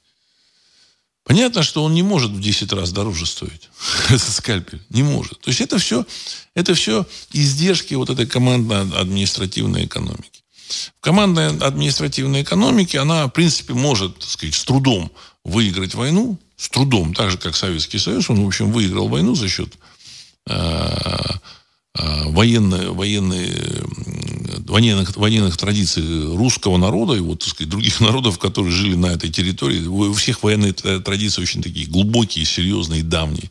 [1.24, 3.70] Понятно, что он не может в 10 раз дороже стоить,
[4.10, 4.82] этот скальпель.
[4.90, 5.40] Не может.
[5.40, 6.04] То есть это все,
[6.54, 10.42] это все издержки вот этой командно-административной экономики.
[10.68, 15.10] В командной административной экономике она, в принципе, может, так сказать, с трудом
[15.44, 19.48] выиграть войну, с трудом, так же, как Советский Союз, он, в общем, выиграл войну за
[19.48, 19.72] счет
[20.48, 20.54] э,
[21.94, 23.52] э, военной, военной,
[24.66, 26.02] военных, военных традиций
[26.34, 29.86] русского народа и вот, так сказать, других народов, которые жили на этой территории.
[29.86, 33.50] У всех военные традиции очень такие глубокие, серьезные, давние.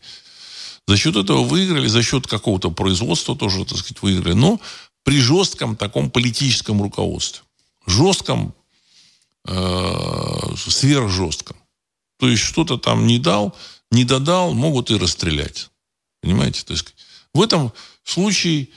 [0.88, 4.34] За счет этого выиграли, за счет какого-то производства тоже, так сказать, выиграли.
[4.34, 4.60] Но
[5.06, 7.44] при жестком таком политическом руководстве.
[7.86, 8.56] Жестком,
[9.48, 11.56] э, сверхжестком.
[12.18, 13.56] То есть что-то там не дал,
[13.92, 15.70] не додал, могут и расстрелять.
[16.22, 16.64] Понимаете?
[16.66, 16.96] То есть
[17.36, 17.72] в этом
[18.04, 18.70] случае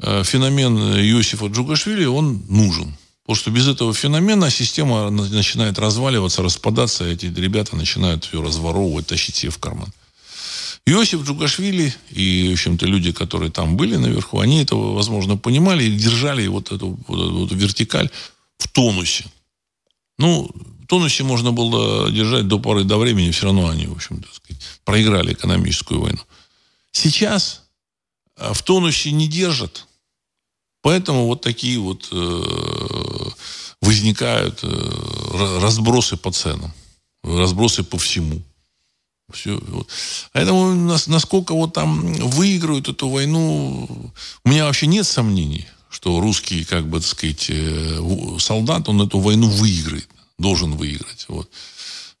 [0.00, 2.96] э, феномен Иосифа Джугашвили, он нужен.
[3.24, 9.06] Потому что без этого феномена система начинает разваливаться, распадаться, и эти ребята начинают все разворовывать,
[9.06, 9.92] тащить себе в карман.
[10.86, 15.96] Иосиф Джугашвили и, в общем-то, люди, которые там были наверху, они это, возможно, понимали и
[15.96, 18.10] держали вот эту, вот эту вот вертикаль
[18.58, 19.24] в тонусе.
[20.18, 20.50] Ну,
[20.82, 24.28] в тонусе можно было держать до поры до времени, все равно они, в общем-то,
[24.84, 26.20] проиграли экономическую войну.
[26.92, 27.62] Сейчас
[28.36, 29.86] а, в тонусе не держат.
[30.82, 33.30] Поэтому вот такие вот э,
[33.80, 36.74] возникают э, разбросы по ценам,
[37.22, 38.42] разбросы по всему.
[39.32, 39.58] Все.
[39.68, 39.88] Вот.
[40.32, 40.74] Поэтому
[41.06, 44.12] насколько вот там выиграют эту войну,
[44.44, 48.00] у меня вообще нет сомнений, что русский, как бы, так сказать, э,
[48.38, 50.08] солдат, он эту войну выиграет,
[50.38, 51.24] должен выиграть.
[51.28, 51.48] Вот.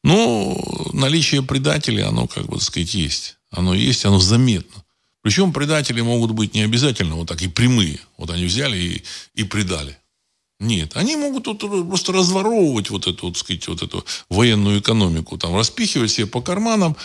[0.02, 0.56] Но
[0.92, 3.36] наличие предателей, оно, как бы, так сказать, есть.
[3.50, 4.82] Оно есть, оно заметно.
[5.22, 7.98] Причем предатели могут быть не обязательно вот так и прямые.
[8.18, 9.96] Вот они взяли и, и предали.
[10.64, 15.54] Нет, они могут вот просто разворовывать вот эту, вот, сказать, вот эту военную экономику, там,
[15.54, 16.96] распихивать себе по карманам.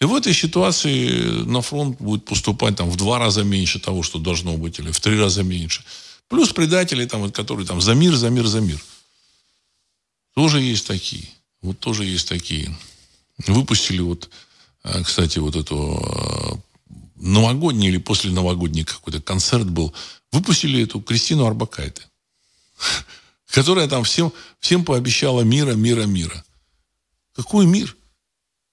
[0.00, 4.18] И в этой ситуации на фронт будет поступать там, в два раза меньше того, что
[4.18, 5.84] должно быть, или в три раза меньше.
[6.28, 8.82] Плюс предатели, там, которые там за мир, за мир, за мир.
[10.34, 11.28] Тоже есть такие.
[11.60, 12.74] Вот тоже есть такие.
[13.46, 14.30] Выпустили вот,
[14.84, 19.92] э, кстати, вот эту э, новогодний или после новогодний какой-то концерт был.
[20.32, 22.04] Выпустили эту Кристину Арбакайте
[23.46, 26.44] которая там всем, всем пообещала мира, мира, мира.
[27.34, 27.96] Какой мир?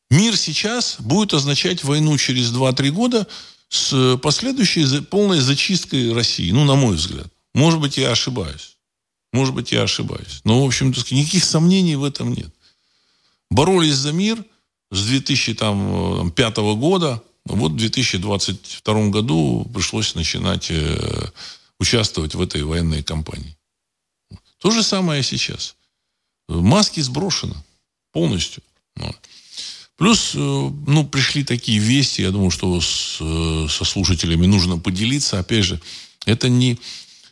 [0.10, 3.28] Мир сейчас будет означать войну через 2-3 года
[3.70, 6.52] с последующей полной зачисткой России.
[6.52, 7.28] Ну, на мой взгляд.
[7.54, 8.78] Может быть, я ошибаюсь.
[9.32, 10.42] Может быть, я ошибаюсь.
[10.44, 12.52] Но, в общем-то, никаких сомнений в этом нет.
[13.52, 14.44] Боролись за мир
[14.92, 17.22] с 2005 года.
[17.46, 21.30] Вот в 2022 году пришлось начинать э,
[21.80, 23.59] участвовать в этой военной кампании.
[24.60, 25.76] То же самое сейчас.
[26.48, 27.56] Маски сброшены
[28.12, 28.64] полностью.
[30.00, 35.40] Плюс, э, ну, пришли такие вести, я думаю, что с, э, со слушателями нужно поделиться.
[35.40, 35.82] Опять же,
[36.26, 36.80] это не,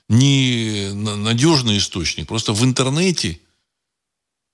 [0.09, 2.27] не надежный источник.
[2.27, 3.39] Просто в интернете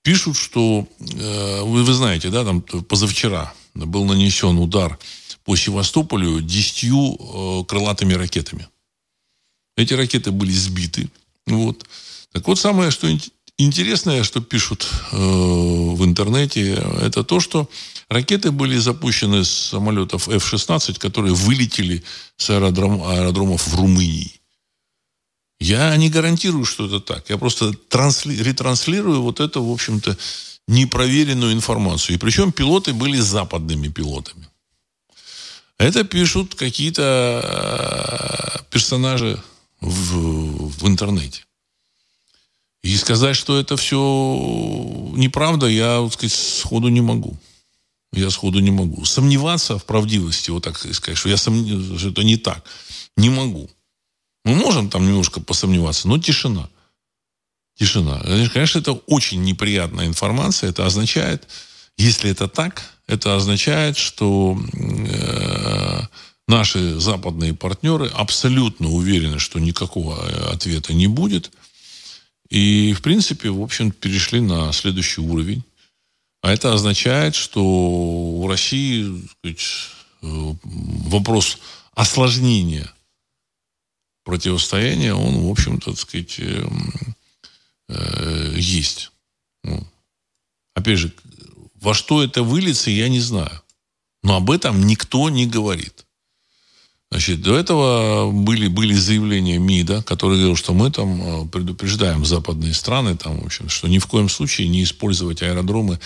[0.02, 4.96] пишут, что, э, вы, вы знаете, да, там позавчера был нанесен удар
[5.44, 8.68] по Севастополю десятью крылатыми ракетами.
[9.76, 11.10] Эти ракеты были сбиты.
[11.46, 11.84] Вот.
[12.34, 13.08] Так вот, самое, что
[13.58, 17.70] интересное, что пишут э, в интернете, это то, что
[18.08, 22.02] ракеты были запущены с самолетов F-16, которые вылетели
[22.36, 24.32] с аэродром, аэродромов в Румынии.
[25.60, 27.30] Я не гарантирую, что это так.
[27.30, 30.18] Я просто трансли, ретранслирую вот эту, в общем-то,
[30.66, 32.16] непроверенную информацию.
[32.16, 34.48] И причем пилоты были западными пилотами.
[35.78, 39.40] Это пишут какие-то э, персонажи
[39.80, 41.44] в, в интернете.
[42.84, 43.96] И сказать, что это все
[45.16, 47.34] неправда, я, вот сказать, сходу не могу.
[48.12, 49.06] Я сходу не могу.
[49.06, 52.62] Сомневаться в правдивости, вот так сказать, что я сомневаюсь, что это не так,
[53.16, 53.70] не могу.
[54.44, 56.68] Мы можем там немножко посомневаться, но тишина.
[57.78, 58.20] Тишина.
[58.52, 60.68] Конечно, это очень неприятная информация.
[60.68, 61.48] Это означает,
[61.96, 66.00] если это так, это означает, что э,
[66.46, 71.50] наши западные партнеры абсолютно уверены, что никакого ответа не будет–
[72.48, 75.64] и, в принципе, в общем, перешли на следующий уровень.
[76.42, 79.64] А это означает, что у России сказать,
[80.22, 81.58] э, вопрос
[81.94, 82.92] осложнения
[84.24, 86.66] противостояния, он, в общем-то, так сказать, э,
[87.88, 89.12] э, есть.
[89.62, 89.86] Ну,
[90.74, 91.14] опять же,
[91.74, 93.62] во что это выльется, я не знаю.
[94.22, 96.06] Но об этом никто не говорит.
[97.14, 102.74] Значит, до этого были, были заявления МИДа, которые говорили, что мы там э, предупреждаем западные
[102.74, 106.00] страны, там, в общем, что ни в коем случае не использовать аэродромы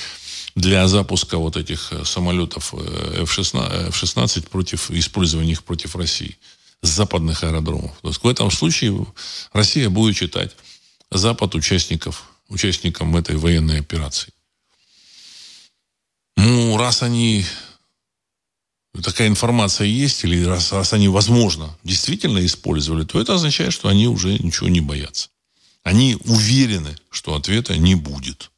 [0.54, 6.36] для запуска вот этих э, самолетов э, F-16, F-16 против использования их против России
[6.82, 7.92] западных аэродромов.
[8.02, 9.06] То есть в этом случае
[9.54, 10.54] Россия будет считать
[11.10, 14.30] Запад участников, участником этой военной операции.
[16.36, 17.46] Ну, раз они
[19.02, 24.08] такая информация есть, или раз, раз они, возможно, действительно использовали, то это означает, что они
[24.08, 25.28] уже ничего не боятся.
[25.82, 28.50] Они уверены, что ответа не будет.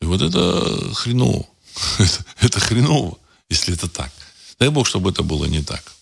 [0.00, 1.46] И вот это хреново.
[1.98, 4.12] это, это хреново, если это так.
[4.58, 5.92] Дай бог, чтобы это было не так.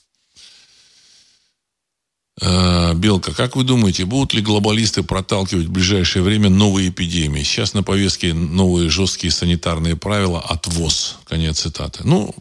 [2.40, 7.42] Э, Белка, как вы думаете, будут ли глобалисты проталкивать в ближайшее время новые эпидемии?
[7.42, 11.18] Сейчас на повестке новые жесткие санитарные правила от ВОЗ.
[11.24, 12.00] Конец цитаты.
[12.04, 12.34] Ну,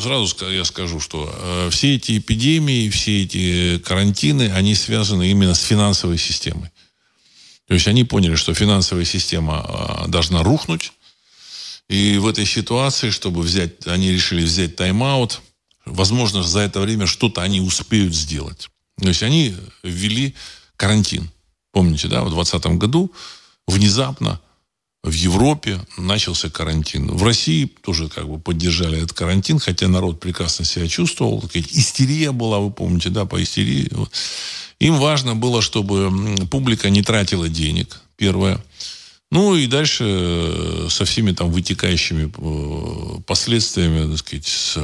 [0.00, 5.62] сразу я скажу, что э, все эти эпидемии, все эти карантины, они связаны именно с
[5.62, 6.70] финансовой системой.
[7.66, 10.92] То есть они поняли, что финансовая система э, должна рухнуть.
[11.88, 15.40] И в этой ситуации, чтобы взять, они решили взять тайм-аут.
[15.84, 18.68] Возможно, за это время что-то они успеют сделать.
[19.00, 20.34] То есть они ввели
[20.76, 21.30] карантин.
[21.72, 23.12] Помните, да, в 2020 году
[23.66, 24.40] внезапно
[25.02, 27.08] в Европе начался карантин.
[27.08, 31.42] В России тоже как бы поддержали этот карантин, хотя народ прекрасно себя чувствовал.
[31.54, 33.90] Истерия была, вы помните, да, по истерии.
[34.78, 38.62] Им важно было, чтобы публика не тратила денег, первое.
[39.32, 44.78] Ну и дальше э, со всеми там вытекающими э, последствиями, так сказать, с,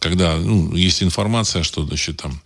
[0.00, 2.40] когда ну, есть информация, что значит, там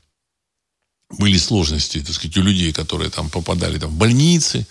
[1.18, 4.66] были сложности, так сказать, у людей, которые там попадали там, в больницы,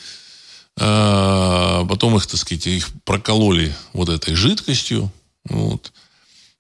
[0.80, 5.12] а, потом их, так сказать, их прокололи вот этой жидкостью,
[5.46, 5.92] вот,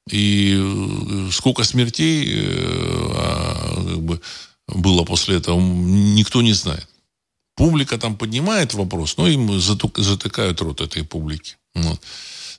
[0.09, 4.21] и э, сколько смертей э, а, как бы,
[4.67, 6.88] было после этого, никто не знает.
[7.55, 11.55] Публика там поднимает вопрос, но им затыкают рот этой публики.
[11.75, 12.01] Вот.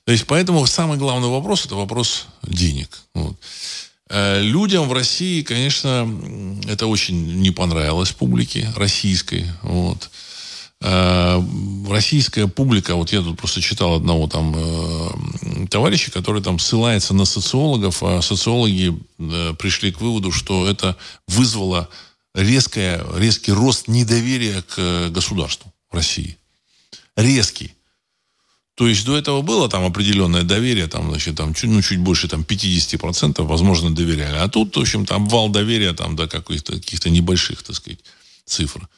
[0.05, 2.99] То есть, поэтому самый главный вопрос– это вопрос денег.
[3.15, 3.37] Вот.
[4.09, 6.07] Э, людям в России, конечно,
[6.67, 9.45] это очень не понравилось публике российской.
[9.63, 10.11] Вот.
[10.81, 11.41] Э,
[11.89, 17.25] российская публика, вот я тут просто читал одного там э, товарища, который там ссылается на
[17.25, 18.95] социологов, а социологи
[19.57, 20.95] пришли к выводу, что это
[21.27, 21.89] вызвало
[22.35, 26.37] резкое, резкий рост недоверия к государству в России.
[27.15, 27.74] Резкий.
[28.75, 32.27] То есть до этого было там определенное доверие, там, значит, там, чуть, ну, чуть больше
[32.27, 34.35] там, 50%, возможно, доверяли.
[34.35, 37.99] А тут, в общем, там вал доверия там, до каких-то, каких-то небольших, так сказать,
[38.45, 38.89] цифр.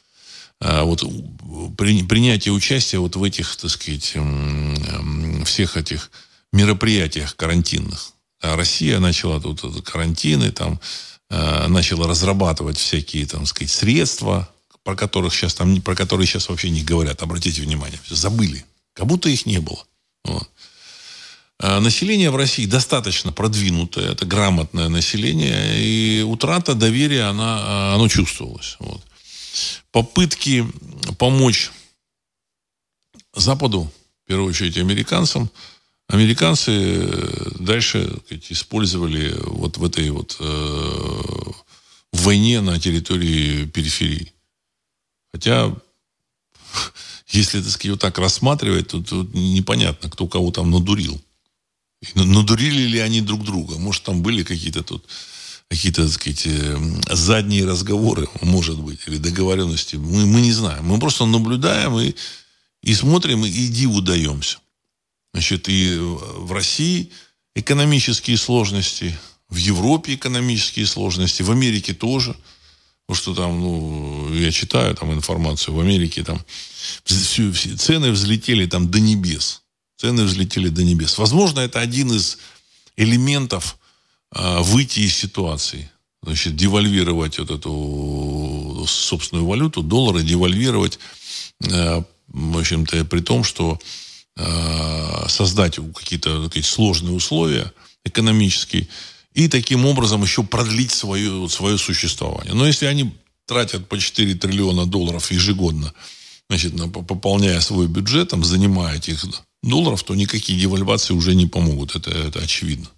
[0.60, 1.04] А вот
[1.76, 4.16] при, принятие участия вот в этих, так сказать,
[5.44, 6.10] всех этих
[6.52, 8.10] мероприятиях карантинных.
[8.40, 10.80] А Россия начала тут карантины, там,
[11.30, 14.48] а, начала разрабатывать всякие, там, сказать, средства,
[14.82, 17.22] про которых сейчас там, про которые сейчас вообще не говорят.
[17.22, 18.64] Обратите внимание, забыли
[18.98, 19.86] как будто их не было.
[20.24, 20.50] Вот.
[21.60, 28.76] А население в России достаточно продвинутое, это грамотное население, и утрата доверия, она, оно чувствовалось.
[28.80, 29.00] Вот.
[29.92, 30.66] Попытки
[31.16, 31.70] помочь
[33.34, 33.90] Западу,
[34.24, 35.48] в первую очередь американцам,
[36.08, 37.08] американцы
[37.60, 41.52] дальше сказать, использовали вот в этой вот э,
[42.12, 44.32] войне на территории периферии.
[45.32, 45.72] Хотя
[47.30, 51.20] если, так сказать, вот так рассматривать, то, то непонятно, кто кого там надурил.
[52.14, 53.76] Надурили ли они друг друга?
[53.78, 55.04] Может, там были какие-то тут
[55.68, 56.78] какие-то, так сказать, э,
[57.10, 59.96] задние разговоры, может быть, или договоренности.
[59.96, 60.86] Мы, мы не знаем.
[60.86, 62.14] Мы просто наблюдаем и,
[62.82, 64.58] и смотрим, и диву даемся.
[65.34, 67.10] Значит, и в России
[67.54, 69.14] экономические сложности,
[69.50, 72.34] в Европе экономические сложности, в Америке тоже–
[73.08, 76.44] Потому что там, ну, я читаю там информацию, в Америке там
[77.04, 79.62] все, все, цены взлетели там до небес.
[79.96, 81.16] Цены взлетели до небес.
[81.16, 82.36] Возможно, это один из
[82.98, 83.78] элементов
[84.34, 85.90] э, выйти из ситуации.
[86.22, 90.98] Значит, девальвировать вот эту собственную валюту, доллары, девальвировать,
[91.64, 93.80] э, в общем-то, при том, что
[94.36, 97.72] э, создать какие-то сложные условия
[98.04, 98.86] экономические,
[99.38, 102.54] и таким образом еще продлить свое, свое существование.
[102.54, 103.16] Но если они
[103.46, 105.94] тратят по 4 триллиона долларов ежегодно,
[106.48, 109.24] значит, пополняя свой бюджет, там, занимая этих
[109.62, 111.94] долларов, то никакие девальвации уже не помогут.
[111.94, 112.90] Это, это очевидно.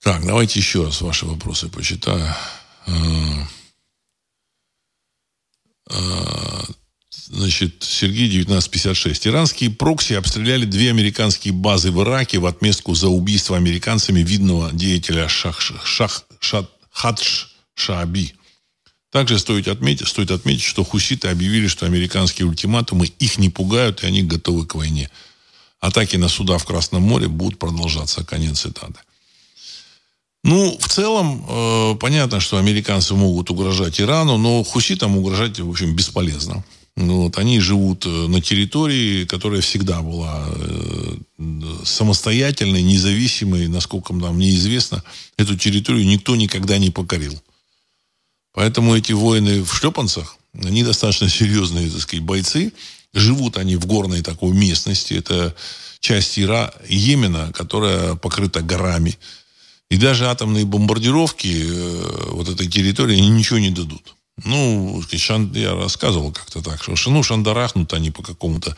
[0.00, 2.32] Так, давайте еще раз ваши вопросы почитаю.
[7.24, 9.26] Значит, Сергей 1956.
[9.26, 15.28] Иранские прокси обстреляли две американские базы в Ираке в отместку за убийство американцами видного деятеля
[15.28, 18.34] Шах, Шах, Шат, Хадж Шааби.
[19.10, 24.06] Также стоит отметить, стоит отметить, что хуситы объявили, что американские ультиматумы их не пугают, и
[24.06, 25.10] они готовы к войне.
[25.80, 28.24] Атаки на суда в Красном море будут продолжаться.
[28.24, 29.00] Конец цитаты.
[30.44, 35.96] Ну, в целом, э, понятно, что американцы могут угрожать Ирану, но хуситам угрожать, в общем,
[35.96, 36.62] бесполезно.
[36.96, 41.16] Ну, вот, они живут э, на территории, которая всегда была э,
[41.84, 45.02] самостоятельной, независимой, насколько нам неизвестно.
[45.36, 47.38] Эту территорию никто никогда не покорил.
[48.54, 52.72] Поэтому эти воины в шлепанцах, они достаточно серьезные, так сказать, бойцы.
[53.12, 55.12] Живут они в горной такой местности.
[55.12, 55.54] Это
[56.00, 59.18] часть Ира, Йемена, которая покрыта горами.
[59.90, 64.14] И даже атомные бомбардировки э, вот этой территории они ничего не дадут.
[64.44, 65.02] Ну,
[65.54, 68.76] я рассказывал как-то так, что ну, шандарахнут они по какому-то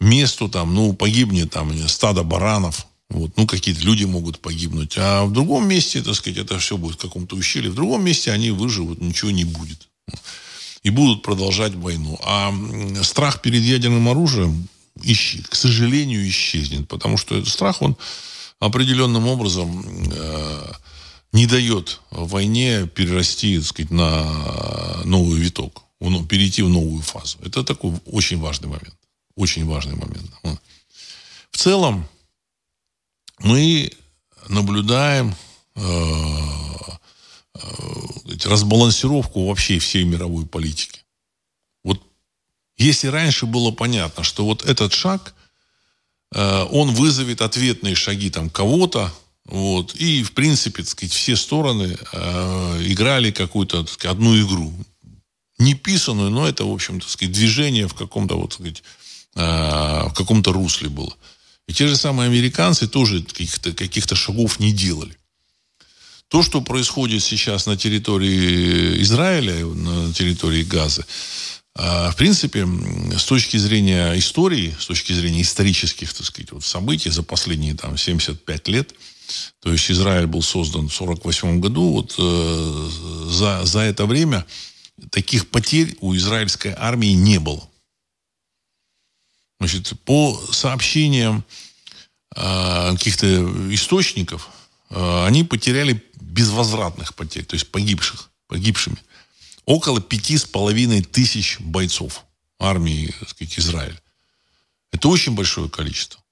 [0.00, 4.94] месту, там, ну, погибнет там стадо баранов, вот, ну, какие-то люди могут погибнуть.
[4.96, 7.70] А в другом месте, так сказать, это все будет в каком-то ущелье.
[7.70, 9.88] В другом месте они выживут, ничего не будет.
[10.82, 12.18] И будут продолжать войну.
[12.24, 12.52] А
[13.02, 14.68] страх перед ядерным оружием,
[15.48, 16.88] к сожалению, исчезнет.
[16.88, 17.96] Потому что этот страх, он
[18.58, 20.72] определенным образом э,
[21.36, 25.82] не дает войне перерасти, так сказать, на новый виток,
[26.30, 27.38] перейти в новую фазу.
[27.42, 28.96] Это такой очень важный момент.
[29.34, 30.30] Очень важный момент.
[31.50, 32.08] В целом,
[33.38, 33.92] мы
[34.48, 35.34] наблюдаем
[35.74, 35.80] э,
[37.54, 37.60] э,
[38.44, 41.00] разбалансировку вообще всей мировой политики.
[41.84, 42.00] Вот
[42.78, 45.34] если раньше было понятно, что вот этот шаг,
[46.34, 49.12] э, он вызовет ответные шаги там кого-то,
[49.46, 49.94] Вот.
[49.94, 54.74] И, в принципе, так сказать, все стороны э, играли какую-то сказать, одну игру.
[55.58, 58.82] Не писанную, но это, в общем, так сказать, движение в каком-то, вот, сказать,
[59.34, 61.14] э, в каком-то русле было.
[61.68, 65.16] И те же самые американцы тоже каких-то каких шагов не делали.
[66.28, 71.06] То, что происходит сейчас на территории Израиля, на территории Газа,
[71.78, 72.66] а, в принципе,
[73.16, 77.96] с точки зрения истории, с точки зрения исторических, так сказать, вот событий за последние там
[77.96, 78.94] 75 лет,
[79.60, 82.90] то есть Израиль был создан в 48 году, вот э,
[83.30, 84.46] за, за это время
[85.10, 87.68] таких потерь у израильской армии не было.
[89.58, 91.44] Значит, по сообщениям
[92.34, 93.26] э, каких-то
[93.74, 94.48] источников,
[94.90, 98.98] э, они потеряли безвозвратных потерь, то есть погибших, погибшими
[99.66, 102.24] около пяти с половиной тысяч бойцов
[102.58, 104.00] армии так сказать, Израиля.
[104.92, 106.22] Это очень большое количество.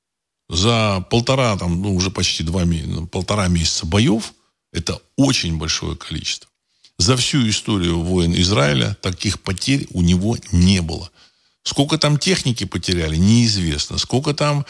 [0.49, 4.35] За полтора, там, ну, уже почти два, ну, полтора месяца боев
[4.73, 6.51] это очень большое количество.
[6.99, 11.11] За всю историю войн Израиля таких потерь у него не было.
[11.63, 13.99] Сколько там техники потеряли, неизвестно.
[13.99, 14.67] Сколько там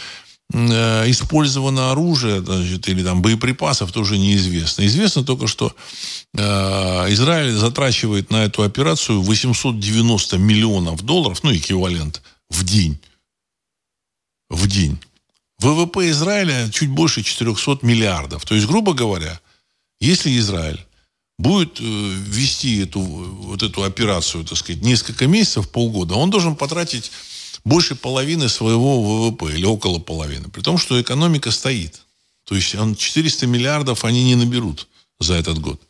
[0.53, 4.87] Э, использовано оружие значит, или там боеприпасов, тоже неизвестно.
[4.87, 5.75] Известно только, что
[6.37, 6.41] э,
[7.12, 12.99] Израиль затрачивает на эту операцию 890 миллионов долларов, ну, эквивалент, в день.
[14.51, 14.99] В день.
[15.59, 18.45] ВВП Израиля чуть больше 400 миллиардов.
[18.45, 19.41] То есть, грубо говоря,
[20.01, 20.85] если Израиль
[21.39, 27.11] будет э, вести эту, вот эту операцию, так сказать, несколько месяцев, полгода, он должен потратить
[27.65, 30.49] больше половины своего ВВП или около половины.
[30.49, 32.03] При том, что экономика стоит.
[32.45, 34.87] То есть он 400 миллиардов они не наберут
[35.19, 35.81] за этот год.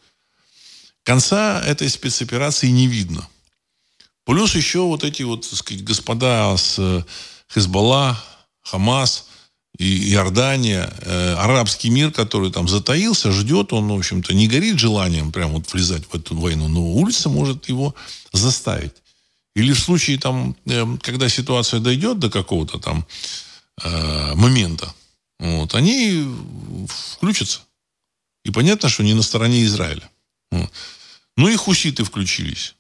[1.03, 3.29] Конца этой спецоперации не видно.
[4.25, 7.03] Плюс еще вот эти вот, так сказать, господа с э,
[7.53, 8.19] Хезбалла,
[8.63, 9.27] Хамас
[9.79, 15.33] и Иордания, э, арабский мир, который там затаился, ждет, он, в общем-то, не горит желанием
[15.33, 17.95] прямо вот влезать в эту войну, но улица может его
[18.33, 18.95] заставить.
[19.57, 23.05] Или в случае, там, эм, когда ситуация дойдет до какого-то там
[23.83, 24.95] э, момента,
[25.41, 26.25] вот, они
[26.89, 27.61] включатся.
[28.45, 30.09] И понятно, что не на стороне Израиля.
[30.53, 30.71] Вот.
[31.37, 32.75] Ну и хуситы включились.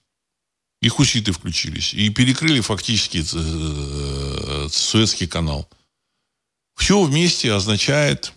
[0.81, 1.95] И хуситы включились.
[1.95, 5.69] И перекрыли фактически э, Суэцкий канал.
[6.77, 8.33] Все вместе означает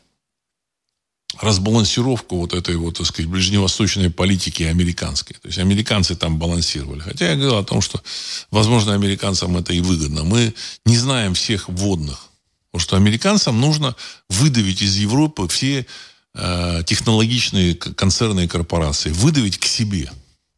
[1.39, 5.35] разбалансировку вот этой вот, так сказать, ближневосточной политики американской.
[5.41, 6.99] То есть американцы там балансировали.
[6.99, 8.01] Хотя я говорил о том, что,
[8.49, 10.23] возможно, американцам это и выгодно.
[10.23, 10.53] Мы
[10.85, 12.27] не знаем всех вводных.
[12.71, 13.95] Потому что американцам нужно
[14.29, 15.85] выдавить из Европы все
[16.33, 19.11] э, технологичные концерны и корпорации.
[19.11, 20.11] Выдавить к себе.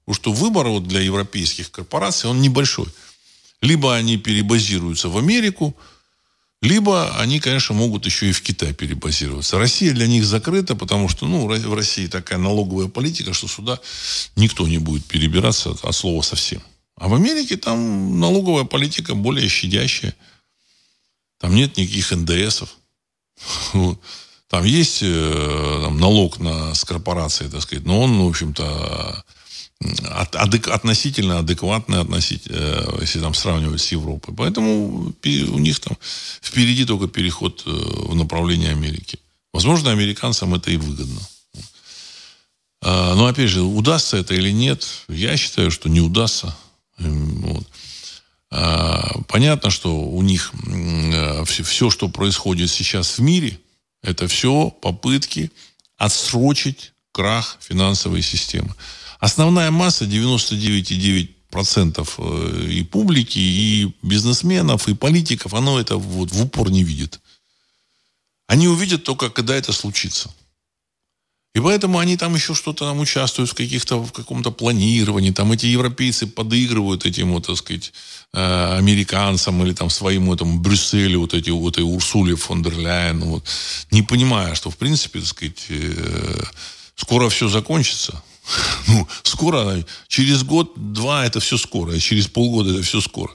[0.06, 2.88] Потому что выбор вот для европейских корпораций, он небольшой.
[3.62, 5.76] Либо они перебазируются в Америку,
[6.62, 9.58] либо они, конечно, могут еще и в Китай перебазироваться.
[9.58, 13.80] Россия для них закрыта, потому что ну, в России такая налоговая политика, что сюда
[14.36, 16.62] никто не будет перебираться от слова совсем.
[16.98, 20.14] А в Америке там налоговая политика более щадящая.
[21.40, 22.76] Там нет никаких НДСов.
[24.50, 29.24] Там есть э, там, налог на, с корпорацией, так сказать, но он, в общем-то,
[29.82, 34.34] от, адек, относительно адекватные, относительно, э, если там сравнивать с Европой.
[34.36, 35.98] Поэтому у них там
[36.42, 39.20] впереди только переход э, в направление Америки.
[39.54, 41.22] Возможно, американцам это и выгодно.
[42.82, 46.56] А, но опять же, удастся это или нет, я считаю, что не удастся.
[46.98, 47.68] Вот.
[48.52, 50.54] А, понятно, что у них
[51.46, 53.60] все, что происходит сейчас в мире,
[54.02, 55.52] это все попытки
[55.98, 58.74] отсрочить крах финансовой системы
[59.20, 66.72] основная масса, 99,9% э, и публики, и бизнесменов, и политиков, оно это вот в упор
[66.72, 67.20] не видит.
[68.48, 70.32] Они увидят только, когда это случится.
[71.56, 75.32] И поэтому они там еще что-то там участвуют в каких-то в каком-то планировании.
[75.32, 77.92] Там эти европейцы подыгрывают этим, вот, так сказать,
[78.34, 83.22] э, американцам или там своему этому Брюсселю, вот эти вот этой Урсуле фон дер Ляйен,
[83.22, 83.46] вот,
[83.90, 86.44] не понимая, что в принципе, так сказать, э,
[86.96, 88.22] скоро все закончится.
[88.88, 93.32] Ну, скоро, через год-два это все скоро, а через полгода это все скоро.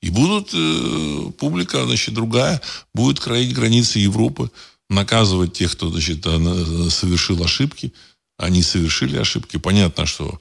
[0.00, 2.60] И будут, э, публика, значит, другая,
[2.94, 4.50] будет кроить границы Европы,
[4.88, 7.92] наказывать тех, кто, значит, совершил ошибки.
[8.36, 9.56] Они совершили ошибки.
[9.56, 10.40] Понятно, что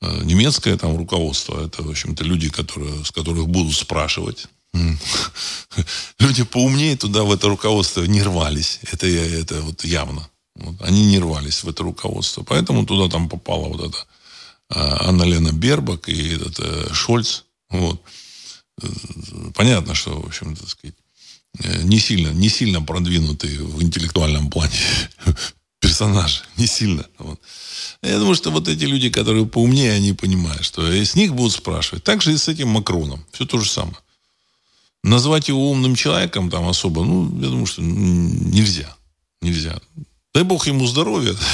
[0.00, 4.48] э, немецкое там руководство, это, в общем-то, люди, которые, с которых будут спрашивать.
[6.18, 8.80] Люди поумнее туда, в это руководство не рвались.
[8.90, 10.28] Это, это вот явно.
[10.56, 12.42] Вот, они не рвались в это руководство.
[12.42, 13.98] Поэтому туда там попала вот эта
[14.68, 17.42] а, Анна-Лена Бербак и этот э, Шольц.
[17.70, 18.00] Вот.
[19.54, 20.96] Понятно, что, в общем, так сказать,
[21.60, 24.78] э, не сильно, не сильно продвинутые в интеллектуальном плане
[25.80, 26.42] персонажи.
[26.56, 27.06] Не сильно.
[27.18, 27.40] Вот.
[28.02, 32.04] Я думаю, что вот эти люди, которые поумнее, они понимают, что с них будут спрашивать.
[32.04, 33.24] Так же и с этим Макроном.
[33.32, 33.96] Все то же самое.
[35.02, 38.96] Назвать его умным человеком там особо, ну, я думаю, что нельзя.
[39.42, 39.78] Нельзя.
[40.34, 41.34] Дай бог ему здоровья.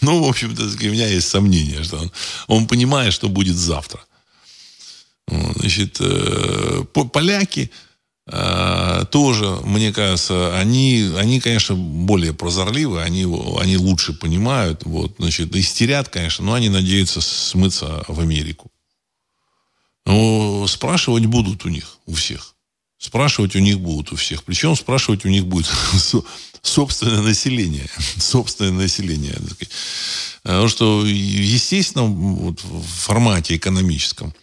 [0.00, 2.12] Ну, в общем-то, у меня есть сомнения, что он,
[2.46, 4.00] он понимает, что будет завтра.
[5.28, 7.70] Значит, э, поляки
[8.26, 13.22] э, тоже, мне кажется, они, они, конечно, более прозорливы, они,
[13.60, 14.84] они лучше понимают.
[14.84, 18.70] Вот, значит, истерят, конечно, но они надеются смыться в Америку.
[20.06, 22.54] Но спрашивать будут у них, у всех.
[22.98, 24.44] Спрашивать у них будут у всех.
[24.44, 25.70] Причем спрашивать у них будет
[26.62, 27.88] собственное население.
[28.18, 29.36] Собственное население.
[30.42, 34.34] Потому что, естественно, вот в формате экономическом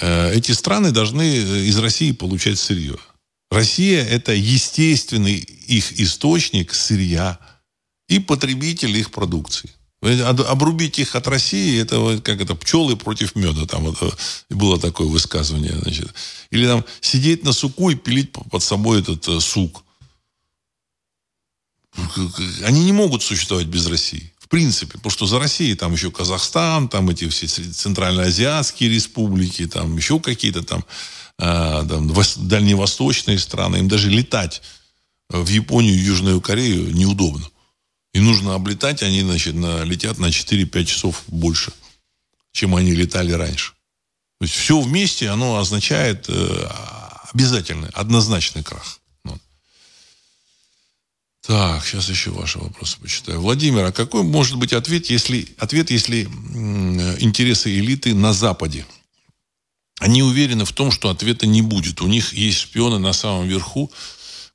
[0.00, 1.22] э, эти страны должны
[1.68, 2.96] из России получать сырье.
[3.50, 7.38] Россия– это естественный их источник сырья
[8.08, 9.70] и потребитель их продукции.
[10.02, 13.66] Обрубить их от России, это как это, пчелы против меда.
[13.66, 14.10] Там вот, э,
[14.50, 15.78] было такое высказывание.
[15.78, 16.12] Значит.
[16.50, 19.84] Или там сидеть на суку и пилить под собой этот э, сук.
[22.64, 24.32] Они не могут существовать без России.
[24.38, 24.94] В принципе.
[24.94, 30.62] Потому что за Россией там еще Казахстан, там эти все центральноазиатские республики, там еще какие-то
[30.62, 30.84] там,
[31.38, 33.78] э, там дальневосточные страны.
[33.78, 34.62] Им даже летать
[35.28, 37.46] в Японию Южную Корею неудобно.
[38.12, 41.72] И нужно облетать, они, значит, на, летят на 4-5 часов больше,
[42.52, 43.72] чем они летали раньше.
[44.38, 46.68] То есть все вместе, оно означает э,
[47.32, 48.98] обязательный, однозначный крах.
[51.46, 53.40] Так, сейчас еще ваши вопросы почитаю.
[53.40, 58.86] Владимир, а какой может быть ответ, если, ответ, если интересы элиты на Западе?
[59.98, 62.00] Они уверены в том, что ответа не будет.
[62.00, 63.90] У них есть шпионы на самом верху,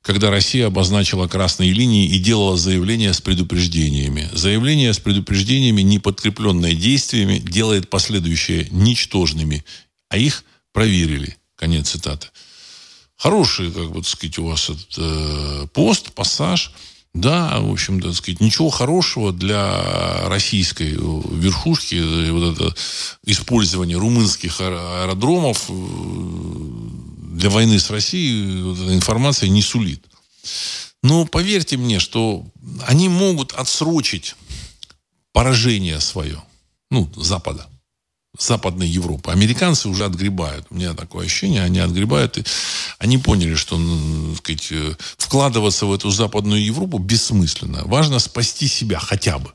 [0.00, 4.30] когда Россия обозначила красные линии и делала заявления с предупреждениями.
[4.32, 9.62] Заявление с предупреждениями, не подкрепленное действиями, делает последующие ничтожными,
[10.08, 11.36] а их проверили.
[11.56, 12.28] Конец цитаты.
[13.18, 16.72] Хороший, как бы, так сказать, у вас этот, э, пост, пассаж.
[17.14, 22.74] Да, в общем, так сказать, ничего хорошего для российской верхушки, э, вот это
[23.24, 25.72] использование румынских аэродромов э,
[27.32, 30.04] для войны с Россией вот эта информация не сулит.
[31.02, 32.46] Но поверьте мне, что
[32.86, 34.36] они могут отсрочить
[35.32, 36.40] поражение свое,
[36.90, 37.66] ну, Запада,
[38.38, 39.32] Западной Европы.
[39.32, 40.66] Американцы уже отгребают.
[40.70, 42.38] У меня такое ощущение, они отгребают.
[42.38, 42.44] И
[42.98, 47.82] они поняли, что ну, сказать, э, вкладываться в эту Западную Европу бессмысленно.
[47.84, 49.52] Важно спасти себя хотя бы.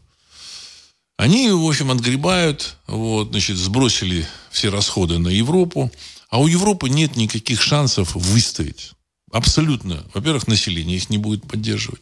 [1.17, 5.91] Они, в общем, отгребают, вот, значит, сбросили все расходы на Европу.
[6.29, 8.91] А у Европы нет никаких шансов выстоять.
[9.33, 10.05] Абсолютно.
[10.13, 12.01] Во-первых, население их не будет поддерживать.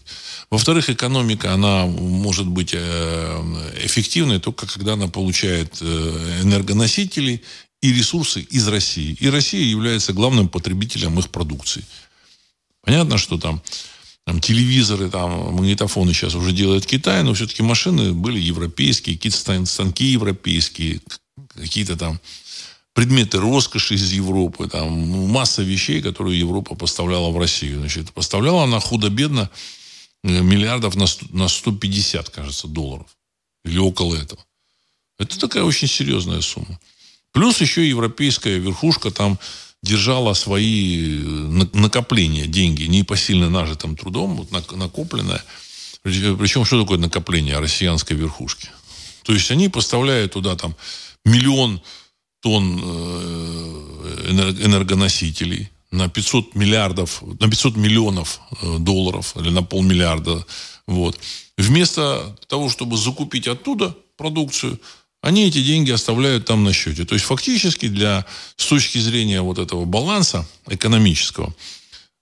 [0.49, 2.77] Во-вторых, экономика, она может быть э,
[3.85, 7.41] эффективной только когда она получает э, энергоносители
[7.81, 9.15] и ресурсы из России.
[9.17, 11.85] И Россия является главным потребителем их продукции.
[12.81, 13.61] Понятно, что там,
[14.25, 20.03] там телевизоры, там магнитофоны сейчас уже делает Китай, но все-таки машины были европейские, какие-то станки
[20.03, 20.99] европейские,
[21.55, 22.19] какие-то там
[22.93, 24.91] предметы роскоши из Европы, там
[25.29, 27.79] масса вещей, которые Европа поставляла в Россию.
[27.79, 29.49] Значит, поставляла она худо-бедно
[30.23, 33.07] э, миллиардов на, 100, на 150, кажется, долларов.
[33.63, 34.43] Или около этого.
[35.19, 36.79] Это такая очень серьезная сумма.
[37.31, 39.39] Плюс еще европейская верхушка там
[39.81, 45.43] держала свои э, накопления, деньги, непосильно нажитым трудом, вот накопленное.
[46.03, 48.69] Причем, что такое накопление россиянской верхушки?
[49.23, 50.75] То есть они поставляют туда там
[51.23, 51.81] миллион
[52.41, 54.27] тонн э,
[54.65, 60.45] энергоносителей на 500 миллиардов, на 500 миллионов э, долларов или на полмиллиарда.
[60.87, 61.19] Вот.
[61.57, 64.79] Вместо того, чтобы закупить оттуда продукцию,
[65.21, 67.05] они эти деньги оставляют там на счете.
[67.05, 68.25] То есть фактически для,
[68.55, 71.53] с точки зрения вот этого баланса экономического,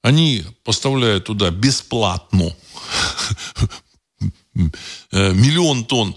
[0.02, 2.54] они поставляют туда бесплатно
[4.56, 4.60] э,
[5.34, 6.16] миллион тонн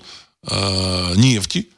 [1.14, 1.68] нефти,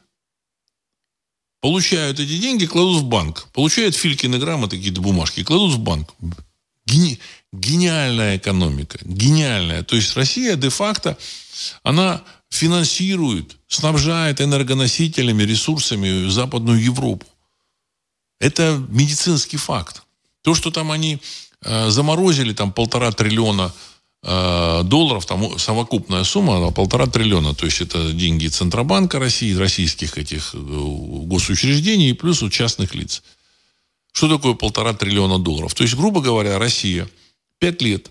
[1.65, 3.47] получают эти деньги, кладут в банк.
[3.51, 6.13] Получают Филькины грамоты, какие-то бумажки, кладут в банк.
[6.85, 7.19] Гени...
[7.51, 8.99] Гениальная экономика.
[9.01, 9.81] Гениальная.
[9.81, 11.17] То есть Россия де-факто,
[11.81, 17.25] она финансирует, снабжает энергоносителями, ресурсами Западную Европу.
[18.39, 20.03] Это медицинский факт.
[20.43, 21.19] То, что там они
[21.63, 23.73] э, заморозили там полтора триллиона
[24.25, 27.53] долларов, там совокупная сумма полтора триллиона.
[27.53, 33.21] То есть это деньги Центробанка России, российских этих э, госучреждений плюс у частных лиц.
[34.11, 35.73] Что такое полтора триллиона долларов?
[35.75, 37.07] То есть, грубо говоря, Россия
[37.59, 38.09] пять лет,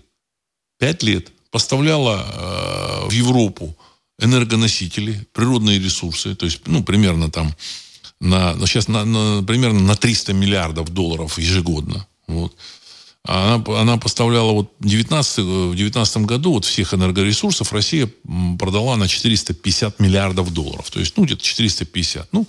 [0.79, 3.75] пять лет поставляла э, в Европу
[4.19, 7.53] энергоносители, природные ресурсы, то есть, ну, примерно там,
[8.19, 12.07] на, сейчас на, на, примерно на 300 миллиардов долларов ежегодно.
[12.27, 12.55] Вот.
[13.27, 18.09] Она, она поставляла вот 19, в 2019 году вот всех энергоресурсов Россия
[18.59, 20.91] продала на 450 миллиардов долларов.
[20.91, 22.31] То есть, ну, где-то 450.
[22.31, 22.47] Ну,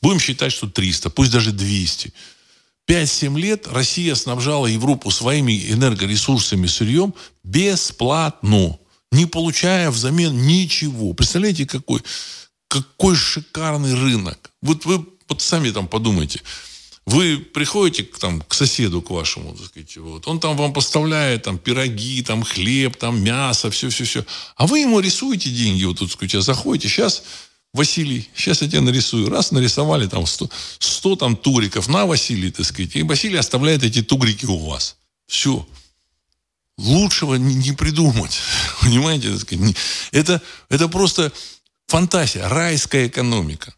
[0.00, 2.12] будем считать, что 300, пусть даже 200.
[2.88, 8.78] 5-7 лет Россия снабжала Европу своими энергоресурсами, сырьем бесплатно,
[9.12, 11.12] не получая взамен ничего.
[11.12, 12.00] Представляете, какой,
[12.68, 14.50] какой шикарный рынок.
[14.62, 16.40] Вот вы вот сами там подумайте.
[17.06, 21.42] Вы приходите к, там, к соседу, к вашему, так сказать, вот, он там вам поставляет
[21.42, 24.24] там, пироги, там, хлеб, там, мясо, все-все-все.
[24.56, 27.22] А вы ему рисуете деньги, вот тут, сказать, заходите, сейчас
[27.74, 29.28] Василий, сейчас я тебе нарисую.
[29.28, 30.48] Раз нарисовали там 100,
[30.78, 32.94] 100 там туриков на Василий, так сказать.
[32.94, 34.96] И Василий оставляет эти тугрики у вас.
[35.26, 35.66] Все.
[36.78, 38.38] Лучшего не, не придумать.
[38.80, 39.36] Понимаете?
[39.36, 39.48] Так.
[40.12, 41.32] Это, это просто
[41.88, 43.74] фантазия, райская экономика.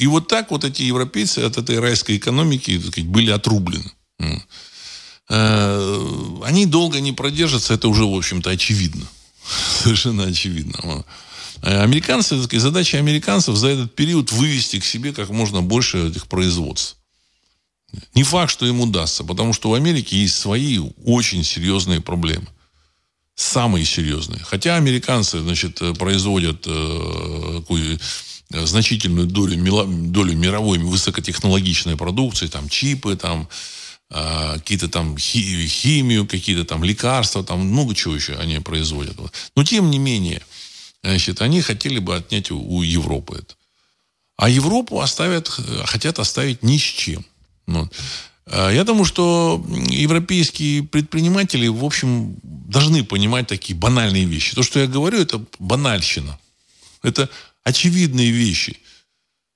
[0.00, 3.92] И вот так вот эти европейцы от этой райской экономики сказать, были отрублены.
[5.28, 9.06] Э, они долго не продержатся, это уже, в общем-то, очевидно.
[9.82, 11.04] Совершенно очевидно.
[11.62, 16.96] Э, американцы, задача американцев за этот период вывести к себе как можно больше этих производств.
[18.14, 22.46] Не факт, что им удастся, потому что в Америке есть свои очень серьезные проблемы.
[23.34, 24.40] Самые серьезные.
[24.44, 27.60] Хотя американцы, значит, производят э,
[28.50, 29.56] значительную долю,
[29.88, 33.48] долю мировой высокотехнологичной продукции, там чипы, там
[34.10, 39.16] э, какие-то там химию, какие-то там лекарства, там много чего еще они производят.
[39.56, 40.42] Но тем не менее,
[41.02, 43.54] Значит, они хотели бы отнять у, у Европы это.
[44.36, 45.48] А Европу оставят,
[45.84, 47.24] хотят оставить ни с чем.
[47.66, 47.92] Вот.
[48.46, 54.54] А я думаю, что европейские предприниматели, в общем, должны понимать такие банальные вещи.
[54.54, 56.38] То, что я говорю, это банальщина.
[57.02, 57.28] Это
[57.70, 58.78] очевидные вещи.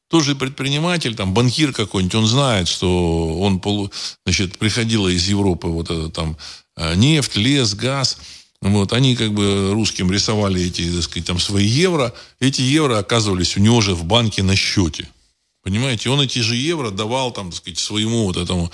[0.09, 3.91] Тот же предприниматель, там, банкир какой-нибудь, он знает, что он полу,
[4.25, 6.37] значит, приходила из Европы вот это там
[6.77, 8.19] э, нефть, лес, газ–
[8.65, 12.15] вот, они как бы русским рисовали эти, так сказать, там свои евро.
[12.41, 15.07] Эти евро оказывались у него же в банке на счете.
[15.63, 18.73] Понимаете, он эти же евро давал, там, так сказать, своему вот этому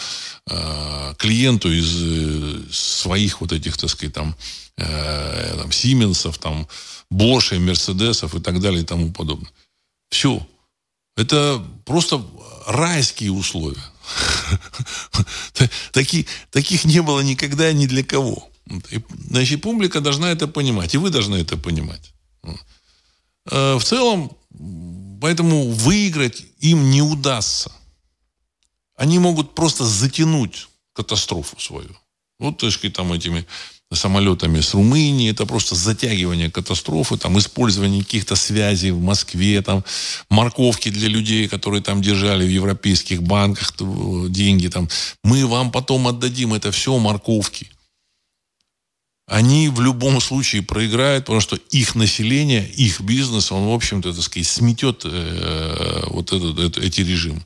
[0.49, 4.37] э, клиенту из э, своих вот этих, так сказать, там,
[4.77, 6.69] э, там Сименсов, там,
[7.11, 9.51] Бошей, Мерседесов и так далее и тому подобное.
[10.11, 10.47] Все.
[11.17, 12.25] Это просто
[12.67, 13.83] райские условия.
[15.93, 18.51] Таких, таких не было никогда ни для кого.
[19.29, 22.13] Значит, публика должна это понимать, и вы должны это понимать.
[23.51, 24.37] Э, в целом,
[25.21, 27.73] поэтому выиграть им не удастся.
[28.97, 31.97] Они могут просто затянуть катастрофу свою.
[32.39, 33.47] Вот, так сказать, там этими
[33.93, 39.85] самолетами с Румынии, это просто затягивание катастрофы, там использование каких-то связей в Москве, там
[40.29, 43.75] морковки для людей, которые там держали в европейских банках
[44.29, 44.89] деньги, там
[45.25, 47.69] мы вам потом отдадим, это все морковки
[49.31, 54.23] они в любом случае проиграют, потому что их население, их бизнес, он, в общем-то, так
[54.23, 57.41] сказать, сметет э, вот этот, этот, эти режимы.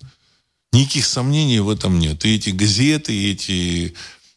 [0.72, 2.24] Никаких сомнений в этом нет.
[2.24, 3.95] И эти газеты, и эти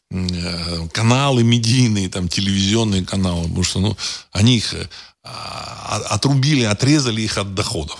[0.10, 3.98] каналы медийные, там, телевизионные каналы, потому что, ну,
[4.32, 4.88] они их э,
[6.10, 8.00] отрубили, отрезали их от доходов.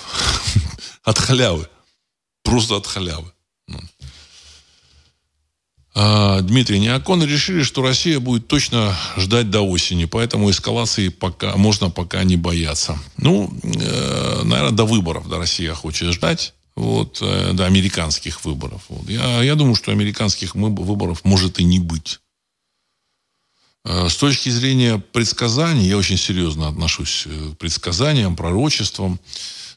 [1.04, 1.70] От халявы.
[2.44, 3.32] Просто от халявы.
[3.68, 3.80] Ну.
[6.00, 11.90] А, Дмитрий Неокон решили, что Россия будет точно ждать до осени, поэтому эскалации пока, можно
[11.90, 13.00] пока не бояться.
[13.18, 18.84] Ну, э, наверное, до выборов до Россия хочет ждать, вот, э, до американских выборов.
[18.90, 19.10] Вот.
[19.10, 22.20] Я, я думаю, что американских выборов может и не быть.
[23.84, 29.20] Э, с точки зрения предсказаний, я очень серьезно отношусь к предсказаниям, пророчествам.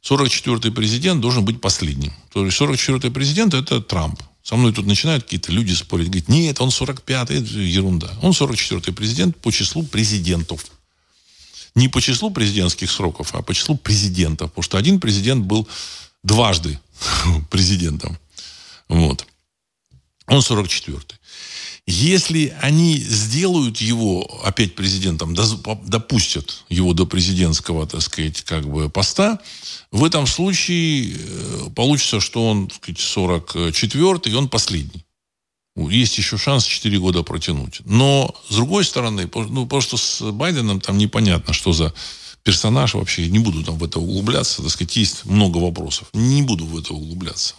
[0.02, 2.12] 44-й президент должен быть последним.
[2.32, 4.20] То есть 44-й президент– это Трамп.
[4.42, 6.08] Со мной тут начинают какие-то люди спорить.
[6.08, 8.10] Говорят, нет, он 45-й, это ерунда.
[8.22, 10.66] Он 44-й президент по числу президентов.
[11.74, 14.50] Не по числу президентских сроков, а по числу президентов.
[14.50, 15.66] Потому что один президент был
[16.22, 16.78] дважды
[17.50, 18.18] президентом.
[18.88, 19.26] Вот.
[20.26, 21.20] Он 44-й.
[21.86, 29.40] Если они сделают его опять президентом, допустят его до президентского, так сказать, как бы поста,
[29.90, 35.04] в этом случае э, получится, что он, так сказать, 44 и он последний.
[35.76, 37.80] Есть еще шанс 4 года протянуть.
[37.84, 41.92] Но, с другой стороны, ну, просто с Байденом там непонятно, что за
[42.42, 43.28] персонаж вообще.
[43.28, 44.62] Не буду там в это углубляться.
[44.62, 46.08] Так сказать, есть много вопросов.
[46.12, 47.54] Не буду в это углубляться.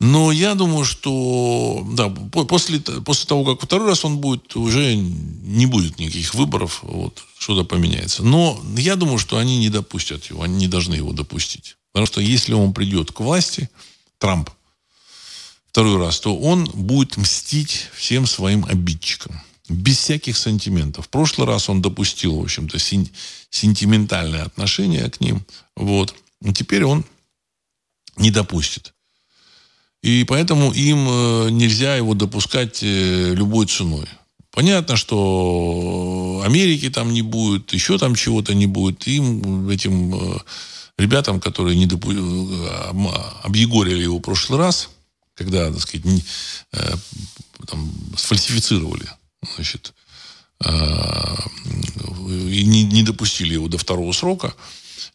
[0.00, 5.66] Но я думаю, что да, после, после того, как второй раз он будет, уже не
[5.66, 8.24] будет никаких выборов, вот, что-то поменяется.
[8.24, 11.76] Но я думаю, что они не допустят его, они не должны его допустить.
[11.92, 13.70] Потому что если он придет к власти,
[14.18, 14.50] Трамп,
[15.70, 19.40] второй раз, то он будет мстить всем своим обидчикам.
[19.72, 21.06] Без всяких сантиментов.
[21.06, 23.08] В прошлый раз он допустил, в общем-то, сен-
[23.50, 25.44] сентиментальное отношение к ним.
[25.76, 26.14] Вот.
[26.44, 27.04] И теперь он
[28.16, 28.92] не допустит.
[30.02, 34.06] И поэтому им э, нельзя его допускать э, любой ценой.
[34.50, 39.06] Понятно, что Америки там не будет, еще там чего-то не будет.
[39.06, 40.38] Им, этим э,
[40.98, 42.10] ребятам, которые не допу...
[43.42, 44.90] объегорили его в прошлый раз,
[45.34, 46.22] когда, так сказать, не,
[47.66, 49.08] там, сфальсифицировали,
[49.54, 49.94] значит,
[50.64, 54.54] и не, не допустили его до второго срока,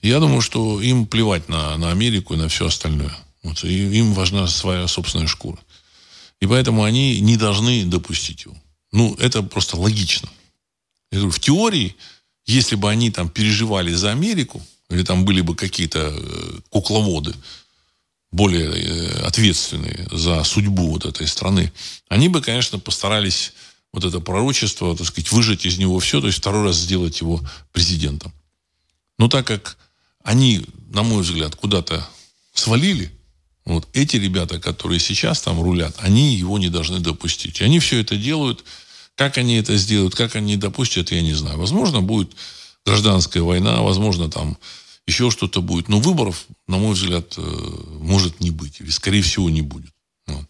[0.02, 3.16] я думаю, что им плевать на, на Америку и на все остальное.
[3.44, 5.58] Вот, и им важна своя собственная шкура.
[6.40, 8.56] И поэтому они не должны допустить его.
[8.92, 10.30] Ну, это просто логично.
[11.12, 11.96] Я говорю, в теории,
[12.46, 17.34] если бы они там переживали за Америку, или там были бы какие-то э, кукловоды,
[18.32, 21.72] более э, ответственные за судьбу вот этой страны,
[22.08, 23.54] они бы, конечно, постарались
[23.94, 27.42] вот это пророчество, так сказать, выжать из него все, то есть второй раз сделать его
[27.72, 28.34] президентом.
[29.18, 29.78] Но так как
[30.24, 32.08] они, на мой взгляд, куда-то
[32.54, 33.12] свалили,
[33.66, 37.60] вот эти ребята, которые сейчас там рулят, они его не должны допустить.
[37.60, 38.64] И они все это делают.
[39.16, 41.58] Как они это сделают, как они допустят, я не знаю.
[41.58, 42.32] Возможно, будет
[42.86, 44.58] гражданская война, возможно, там
[45.06, 45.90] еще что-то будет.
[45.90, 47.42] Но выборов, на мой взгляд, э,
[48.00, 48.80] может не быть.
[48.80, 49.92] Или, скорее всего, не будет.
[50.28, 50.46] Вот.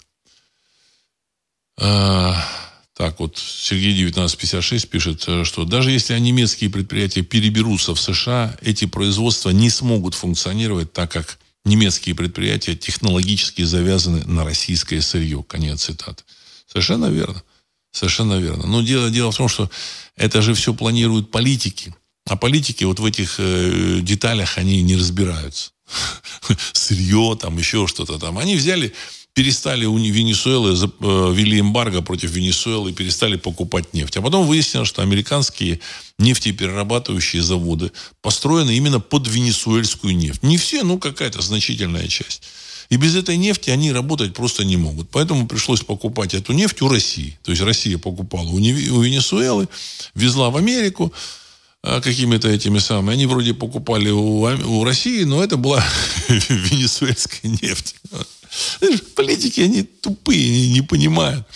[2.98, 8.86] Так вот, Сергей 1956 пишет, э, что даже если немецкие предприятия переберутся в США, эти
[8.86, 15.46] производства не смогут функционировать так, как немецкие предприятия технологически завязаны на российское сырье.
[15.48, 16.24] Конец цитаты.
[16.66, 17.44] Совершенно верно.
[17.92, 18.66] Совершенно верно.
[18.66, 19.70] Но дело, дело в том, что
[20.16, 21.94] это же все планируют политики.
[22.26, 25.70] А политики вот в этих э, деталях, они не разбираются.
[26.74, 28.40] Сырье, там еще что-то там.
[28.40, 28.96] Они взяли
[29.38, 34.18] перестали у Венесуэлы, э, ввели эмбарго против Венесуэлы перестали покупать нефть.
[34.18, 35.80] А потом выяснилось, что американские
[36.18, 37.92] нефтеперерабатывающие заводы
[38.24, 40.42] построены именно под венесуэльскую нефть.
[40.42, 42.42] Не все, но какая-то значительная часть.
[42.90, 45.12] И без этой нефти они работать просто не могут.
[45.12, 47.38] Поэтому пришлось покупать эту нефть у России.
[47.44, 49.68] То есть Россия покупала у Венесуэлы,
[50.16, 51.14] везла в Америку
[51.84, 53.14] э, какими-то этими самыми.
[53.14, 55.86] Они вроде покупали у, у России, но это была
[56.28, 57.98] венесуэльская нефть.
[59.16, 61.48] Политики, они тупые, они не понимают.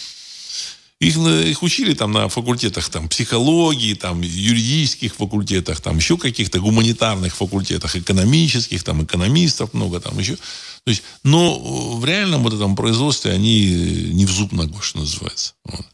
[1.02, 7.36] Их, их учили там на факультетах там, психологии, там, юридических факультетах, там, еще каких-то гуманитарных
[7.36, 10.36] факультетах, экономических, там, экономистов много там еще.
[10.36, 11.60] То есть, но
[11.98, 13.66] в реальном вот этом производстве они
[14.14, 15.54] не в зуб ногой, что называется.
[15.64, 15.86] Вот.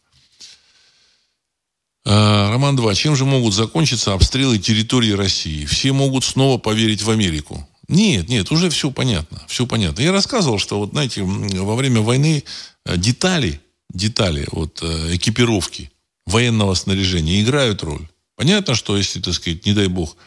[2.05, 2.95] А, Роман 2.
[2.95, 5.65] Чем же могут закончиться обстрелы территории России?
[5.65, 7.67] Все могут снова поверить в Америку.
[7.87, 9.41] Нет, нет, уже все понятно.
[9.47, 10.01] Все понятно.
[10.01, 12.43] Я рассказывал, что вот, знаете, во время войны
[12.85, 15.91] э, детали, детали вот, э, экипировки
[16.25, 18.07] военного снаряжения играют роль.
[18.35, 20.17] Понятно, что если, так сказать, не дай бог,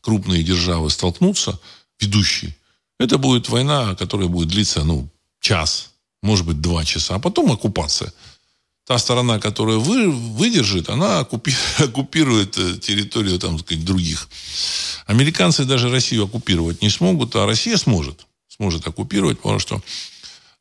[0.00, 1.60] крупные державы столкнутся,
[2.00, 2.56] ведущие,
[2.98, 5.08] это будет война, которая будет длиться, ну,
[5.40, 5.90] час,
[6.22, 8.12] может быть, два часа, а потом оккупация–
[8.86, 14.28] та сторона, которая вы, выдержит, она оккупи, оккупирует э, территорию там, сказать, других.
[15.06, 18.26] Американцы даже Россию оккупировать не смогут, а Россия сможет.
[18.48, 19.82] Сможет оккупировать, потому что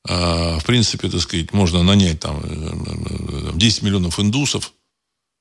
[0.08, 2.42] э, в принципе, так сказать, можно нанять там
[3.58, 4.74] 10 э, миллионов индусов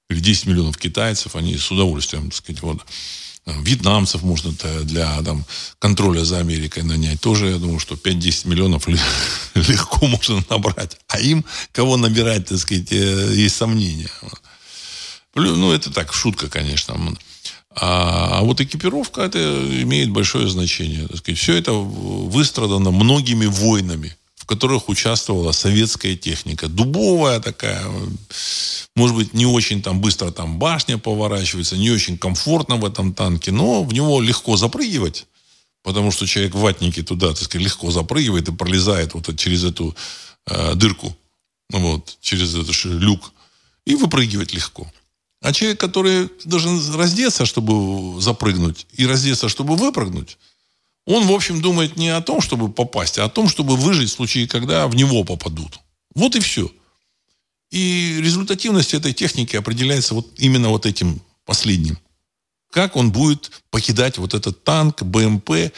[0.08, 2.80] или 10 миллионов китайцев, они с удовольствием, так сказать, вот,
[3.62, 5.44] Вьетнамцев можно для там,
[5.78, 7.20] контроля за Америкой нанять.
[7.20, 8.88] Тоже, я думаю, что 5-10 миллионов
[9.54, 10.98] легко можно набрать.
[11.08, 14.10] А им кого набирать, так сказать, э, есть сомнения.
[15.34, 17.16] Ну, это так, шутка, конечно.
[17.70, 19.38] А, а вот экипировка, это
[19.82, 21.06] имеет большое значение.
[21.06, 24.17] Так сказать, все это выстрадано многими войнами
[24.48, 26.68] которых участвовала советская техника.
[26.68, 27.84] Дубовая такая,
[28.96, 33.52] может быть, не очень там быстро там башня поворачивается, не очень комфортно в этом танке,
[33.52, 35.26] но в него легко запрыгивать,
[35.82, 39.94] потому что человек в ватнике туда, так сказать, легко запрыгивает и пролезает вот через эту
[40.46, 41.14] э, дырку,
[41.70, 43.32] вот, через этот люк,
[43.84, 44.90] и выпрыгивать легко.
[45.42, 50.38] А человек, который должен раздеться, чтобы запрыгнуть, и раздеться, чтобы выпрыгнуть,
[51.08, 54.12] он, в общем, думает не о том, чтобы попасть, а о том, чтобы выжить в
[54.12, 55.80] случае, когда в него попадут.
[56.14, 56.70] Вот и все.
[57.70, 61.98] И результативность этой техники определяется вот именно вот этим последним.
[62.70, 65.72] Как он будет покидать вот этот танк, БМП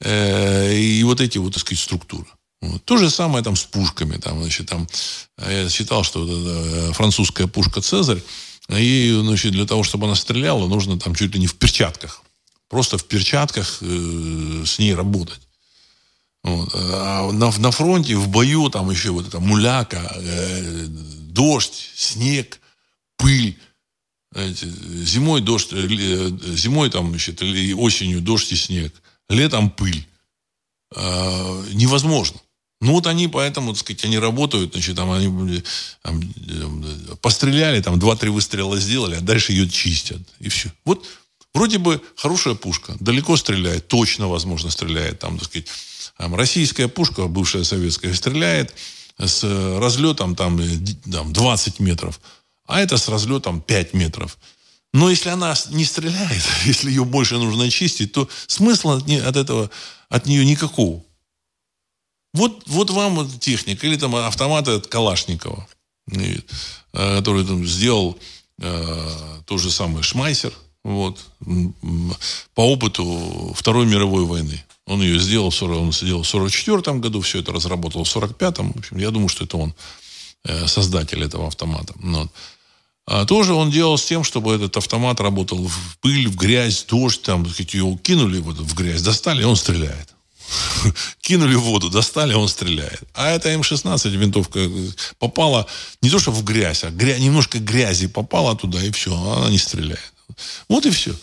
[0.00, 2.26] э, и вот эти вот, так сказать, структуры.
[2.60, 2.84] Вот.
[2.84, 4.18] То же самое там с пушками.
[4.18, 4.86] Там, значит, там,
[5.38, 8.22] я считал, что э, французская пушка «Цезарь»,
[8.68, 12.23] и значит, для того, чтобы она стреляла, нужно там чуть ли не в перчатках.
[12.68, 15.40] Просто в перчатках э, с ней работать.
[16.42, 16.70] Вот.
[16.74, 22.60] А на, на фронте, в бою, там еще вот это муляка, э, дождь, снег,
[23.16, 23.58] пыль.
[24.32, 28.92] Знаете, зимой дождь, э, э зимой там, значит, осенью дождь и снег.
[29.28, 30.06] Летом пыль.
[30.94, 32.40] Э, невозможно.
[32.80, 35.62] Ну вот они поэтому, так сказать, они работают, значит, там они
[36.02, 36.22] там,
[37.22, 40.20] постреляли, там два-три выстрела сделали, а дальше ее чистят.
[40.40, 40.70] И все.
[40.84, 41.06] Вот
[41.54, 45.20] вроде бы хорошая пушка, далеко стреляет, точно, возможно, стреляет.
[45.20, 45.68] Там, так сказать,
[46.18, 48.74] российская пушка, бывшая советская, стреляет
[49.18, 49.44] с
[49.78, 50.60] разлетом там,
[51.10, 52.20] там 20 метров,
[52.66, 54.38] а это с разлетом 5 метров.
[54.92, 59.70] Но если она не стреляет, если ее больше нужно чистить, то смысла от, от этого,
[60.08, 61.02] от нее никакого.
[62.32, 63.86] Вот, вот вам техника.
[63.86, 65.68] Или там автоматы от Калашникова,
[66.12, 66.40] э,
[66.92, 68.18] который там сделал
[68.58, 70.52] э, тот же самый Шмайсер.
[70.84, 71.18] Вот,
[72.54, 74.62] по опыту Второй мировой войны.
[74.86, 78.72] Он ее сделал, он сделал в 44 году, все это разработал в 45-м.
[78.72, 79.74] В общем, я думаю, что это он
[80.44, 81.94] э, создатель этого автомата.
[82.00, 82.30] Ну вот.
[83.06, 87.22] А тоже он делал с тем, чтобы этот автомат работал в пыль, в грязь, дождь,
[87.22, 90.14] там, сказать, его кинули вот в грязь, достали, он стреляет.
[91.20, 93.02] кинули в воду, достали, он стреляет.
[93.14, 94.70] А эта М-16 винтовка
[95.18, 95.66] попала
[96.00, 97.18] не то, что в грязь, а гря...
[97.18, 100.13] немножко грязи попала туда, и все, она не стреляет.
[100.68, 101.14] Вот и все.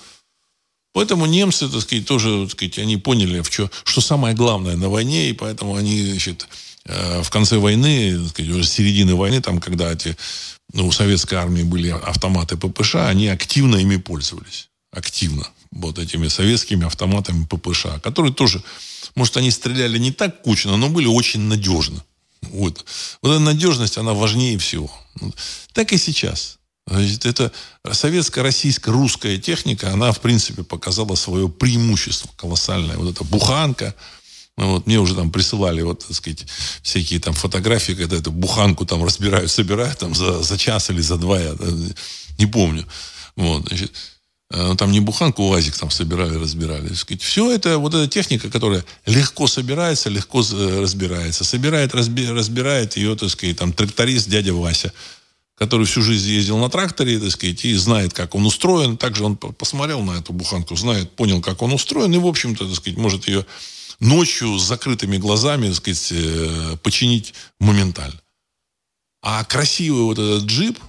[0.93, 4.89] Поэтому немцы, так сказать, тоже, так сказать, они поняли, в что, что самое главное на
[4.89, 6.47] войне, и поэтому они, значит,
[6.85, 10.17] э, в конце войны, так сказать, уже с середины войны, там, когда эти,
[10.73, 14.69] ну, у советской армии были автоматы ППШ, они активно ими пользовались.
[14.91, 15.47] Активно.
[15.71, 18.61] Вот этими советскими автоматами ППШ, которые тоже
[19.15, 22.01] может, они стреляли не так кучно, но были очень надежны.
[22.41, 22.85] Вот.
[23.21, 24.91] вот эта надежность, она важнее всего.
[25.73, 26.57] Так и сейчас.
[26.87, 27.51] Значит, это
[27.91, 32.97] советская, российская, русская техника, она, в принципе, показала свое преимущество колоссальное.
[32.97, 33.95] Вот эта буханка,
[34.57, 36.45] ну, вот, мне уже там присылали, вот, так сказать,
[36.81, 41.17] всякие там фотографии, когда эту буханку там разбирают, собирают там за, за час или за
[41.17, 41.55] два, я
[42.37, 42.85] не помню.
[43.35, 43.91] Вот, значит,
[44.51, 46.91] Э, ну, там не буханку УАЗик там собирали, разбирали.
[47.19, 51.43] Все это, вот эта техника, которая легко собирается, легко э, разбирается.
[51.43, 54.91] Собирает, разби, разбирает ее, так сказать, там, тракторист дядя Вася,
[55.61, 58.97] который всю жизнь ездил на тракторе, так сказать, и знает, как он устроен.
[58.97, 62.75] Также он посмотрел на эту буханку, знает, понял, как он устроен, и, в общем-то, так
[62.75, 63.45] сказать, может ее
[63.99, 68.19] ночью с закрытыми глазами, так сказать, э, починить моментально.
[69.21, 70.79] А красивый вот этот джип,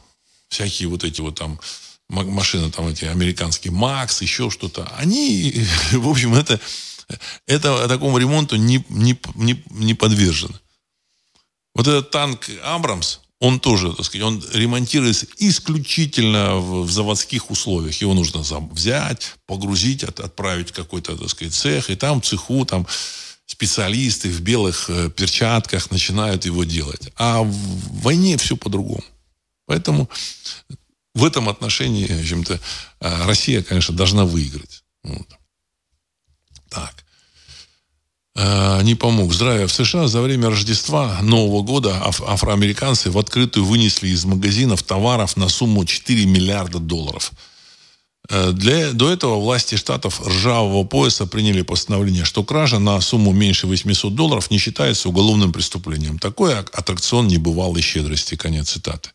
[0.49, 1.61] всякие вот эти вот там
[2.09, 6.59] машины, там эти американские Макс, еще что-то, они, в общем, это,
[7.47, 10.59] это такому ремонту не, не, не, не подвержены.
[11.75, 18.01] Вот этот танк Абрамс, он тоже, так сказать, он ремонтируется исключительно в, в заводских условиях.
[18.01, 18.41] Его нужно
[18.71, 22.87] взять, погрузить, от, отправить в какой-то, так сказать, цех, и там в цеху, там
[23.47, 27.11] специалисты в белых э, перчатках начинают его делать.
[27.17, 27.53] А в
[28.03, 29.03] войне все по-другому.
[29.67, 30.09] Поэтому
[31.13, 32.61] в этом отношении, в общем-то,
[33.01, 34.85] а, Россия, конечно, должна выиграть.
[35.03, 35.27] Вот.
[36.69, 37.05] Так.
[38.35, 39.33] А, не помог.
[39.33, 39.67] Здравия.
[39.67, 45.37] В США за время Рождества Нового года аф- афроамериканцы в открытую вынесли из магазинов товаров
[45.37, 47.33] на сумму 4 миллиарда долларов.
[48.31, 53.67] Э, для, до этого власти штатов ржавого пояса приняли постановление, что кража на сумму меньше
[53.67, 56.19] 800 долларов не считается уголовным преступлением.
[56.19, 58.37] Такой аттракцион небывалой щедрости.
[58.37, 59.11] Конец цитаты.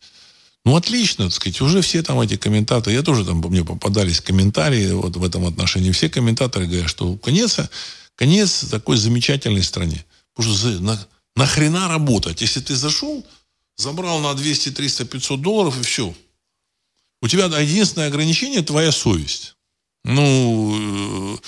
[0.64, 4.92] Ну, отлично, так сказать, уже все там эти комментаторы, я тоже там, мне попадались комментарии
[4.92, 7.58] вот в этом отношении, все комментаторы говорят, что конец,
[8.18, 10.04] конец такой замечательной стране.
[10.34, 12.42] Потому что на, нахрена работать?
[12.42, 13.24] Если ты зашел,
[13.76, 16.14] забрал на 200, 300, 500 долларов и все.
[17.22, 19.54] У тебя единственное ограничение– твоя совесть.
[20.04, 21.38] Ну, э,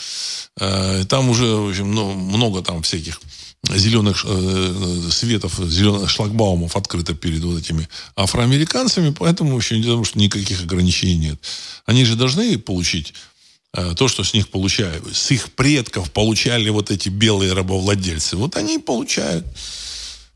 [0.60, 3.20] э, там уже, в общем, ну, много там всяких
[3.68, 10.18] зеленых э, светов, зеленых шлагбаумов открыто перед вот этими афроамериканцами, поэтому вообще не потому, что
[10.18, 11.40] никаких ограничений нет.
[11.86, 13.14] Они же должны получить э,
[13.72, 15.16] то, что с них получают.
[15.16, 18.36] С их предков получали вот эти белые рабовладельцы.
[18.36, 19.46] Вот они и получают.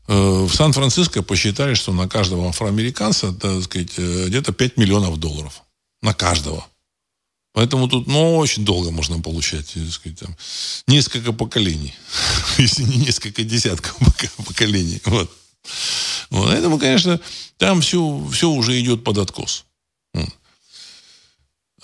[0.07, 5.63] Э, в Сан-Франциско посчитали, что на каждого афроамериканца, так сказать, э, где-то 5 миллионов долларов.
[6.01, 6.65] На каждого.
[7.53, 10.35] Поэтому тут, ну, очень долго можно получать, так сказать, там,
[10.87, 11.93] несколько поколений.
[12.57, 13.97] Если не несколько десятков
[14.45, 15.01] поколений.
[15.05, 15.31] Вот.
[16.29, 17.19] Поэтому, конечно,
[17.57, 19.65] там все, все уже идет под откос.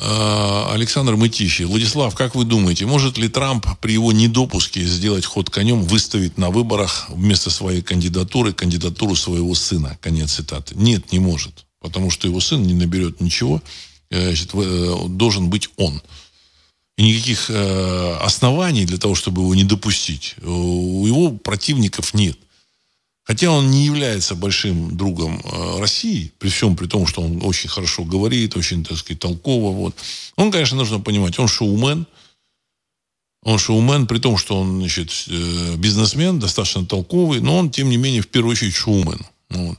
[0.03, 1.61] А, Александр Мытищи.
[1.63, 6.49] Владислав, как вы думаете, может ли Трамп при его недопуске сделать ход конем, выставить на
[6.49, 9.99] выборах вместо своей кандидатуры кандидатуру своего сына?
[10.01, 10.73] Конец цитаты.
[10.75, 11.65] Нет, не может.
[11.79, 13.61] Потому что его сын не наберет ничего.
[14.09, 16.01] Э, значит, э, должен быть он.
[16.97, 22.39] И никаких э, оснований для того, чтобы его не допустить, у его противников нет.
[23.23, 27.69] Хотя он не является большим другом э, России, при всем при том, что он очень
[27.69, 29.71] хорошо говорит, очень, так сказать, толково.
[29.71, 29.95] Вот.
[30.37, 32.07] Он, конечно, нужно понимать, он шоумен.
[33.43, 37.97] Он шоумен, при том, что он, значит, э, бизнесмен, достаточно толковый, но он, тем не
[37.97, 39.19] менее, в первую очередь шоумен.
[39.49, 39.77] Вот.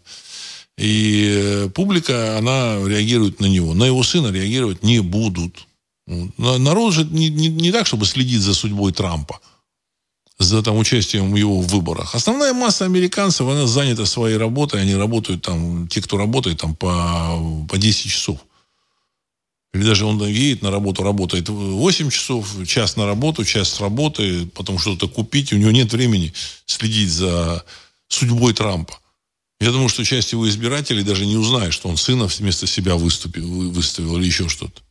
[0.79, 3.75] И э, публика, она реагирует на него.
[3.75, 5.67] На его сына реагировать не будут.
[6.07, 6.39] Вот.
[6.39, 9.41] Народ же не, не, не так, чтобы следить за судьбой Трампа
[10.43, 12.15] за там, участием его в выборах.
[12.15, 17.65] Основная масса американцев, она занята своей работой, они работают там, те, кто работает там по,
[17.69, 18.39] по 10 часов.
[19.75, 24.47] Или даже он едет на работу, работает 8 часов, час на работу, час с работы,
[24.47, 25.53] потом что-то купить.
[25.53, 26.35] У него нет времени
[26.67, 27.65] следить за
[28.09, 28.99] судьбой Трампа.
[29.61, 33.71] Я думаю, что часть его избирателей даже не узнает, что он сына вместо себя выступил,
[33.71, 34.83] выставил или еще что-то.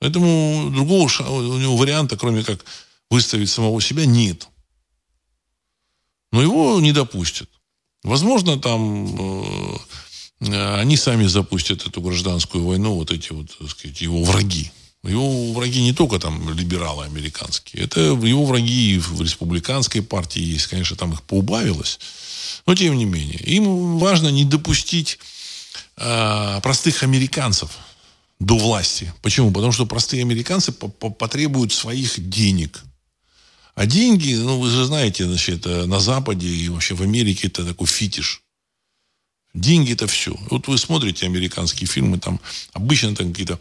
[0.00, 2.64] Поэтому другого у него варианта, кроме как
[3.10, 4.48] выставить самого себя, нет.
[6.36, 7.48] Но его не допустят.
[8.02, 9.06] Возможно, там
[10.40, 14.70] э, они сами запустят эту гражданскую войну, вот эти вот, так сказать, его враги.
[15.02, 20.66] Его враги не только там либералы американские, это его враги и в республиканской партии есть,
[20.66, 21.98] конечно, там их поубавилось,
[22.66, 23.38] но тем не менее.
[23.38, 25.18] Им важно не допустить
[25.96, 27.70] э, простых американцев
[28.40, 29.10] до власти.
[29.22, 29.52] Почему?
[29.52, 32.82] Потому что простые американцы потребуют своих денег.
[33.76, 37.86] А деньги, ну, вы же знаете, значит, на Западе и вообще в Америке это такой
[37.86, 38.42] фитиш.
[39.52, 40.34] Деньги это все.
[40.50, 42.40] Вот вы смотрите американские фильмы, там
[42.72, 43.60] обычно там какие-то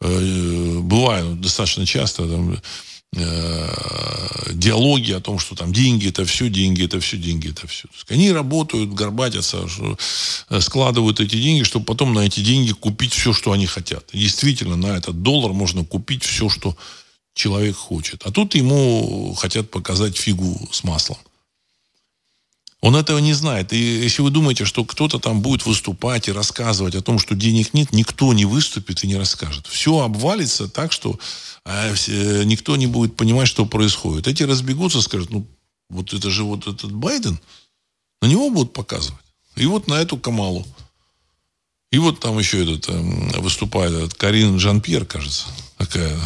[0.00, 2.60] э, бывают достаточно часто там,
[3.16, 7.88] э, диалоги о том, что там деньги это все, деньги это все, деньги это все.
[8.08, 9.66] Они работают, горбатятся,
[10.48, 14.10] э, складывают эти деньги, чтобы потом на эти деньги купить все, что они хотят.
[14.12, 16.76] Действительно, на этот доллар можно купить все, что
[17.36, 18.22] человек хочет.
[18.24, 21.18] А тут ему хотят показать фигу с маслом.
[22.80, 23.72] Он этого не знает.
[23.72, 27.74] И если вы думаете, что кто-то там будет выступать и рассказывать о том, что денег
[27.74, 29.66] нет, никто не выступит и не расскажет.
[29.66, 31.18] Все обвалится так, что
[31.64, 31.92] а,
[32.44, 34.28] никто не будет понимать, что происходит.
[34.28, 35.46] Эти разбегутся, скажут, ну,
[35.90, 37.38] вот это же вот этот Байден,
[38.22, 39.20] на него будут показывать.
[39.56, 40.66] И вот на эту Камалу.
[41.90, 45.46] И вот там еще этот э, выступает этот Карин Жан-Пьер, кажется
[45.76, 46.16] такая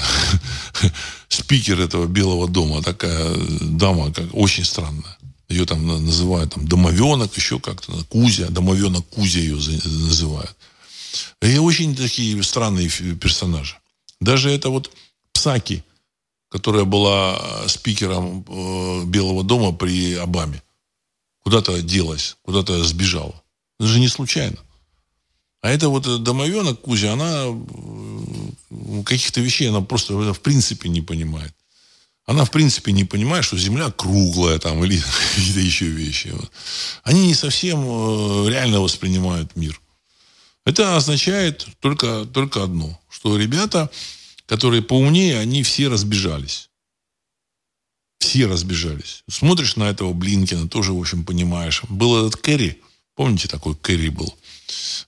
[1.28, 5.16] спикер этого Белого дома, такая дама, как, очень странная.
[5.48, 10.54] Ее там называют там, домовенок, еще как-то, Кузя, домовенок Кузя ее называют.
[11.42, 13.76] И очень такие странные персонажи.
[14.20, 14.90] Даже это вот
[15.32, 15.82] Псаки,
[16.50, 20.62] которая была спикером э, Белого дома при Обаме,
[21.42, 23.42] куда-то делась, куда-то сбежала.
[23.78, 24.58] Это же не случайно.
[25.62, 27.46] А это вот домовенок Кузя, она
[29.04, 31.54] каких-то вещей она просто в принципе не понимает.
[32.26, 35.02] Она в принципе не понимает, что Земля круглая там или
[35.34, 36.32] какие-то еще вещи.
[37.02, 39.80] Они не совсем э, реально воспринимают мир.
[40.64, 43.90] Это означает только, только одно, что ребята,
[44.46, 46.70] которые поумнее, они все разбежались.
[48.18, 49.24] Все разбежались.
[49.28, 51.82] Смотришь на этого Блинкина, тоже, в общем, понимаешь.
[51.88, 52.80] Был этот Керри,
[53.16, 54.32] помните, такой Керри был?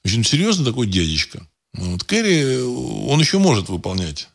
[0.04, 1.46] Очень серьезно такой дядечка.
[1.74, 4.28] Ну, вот Керри, он еще может выполнять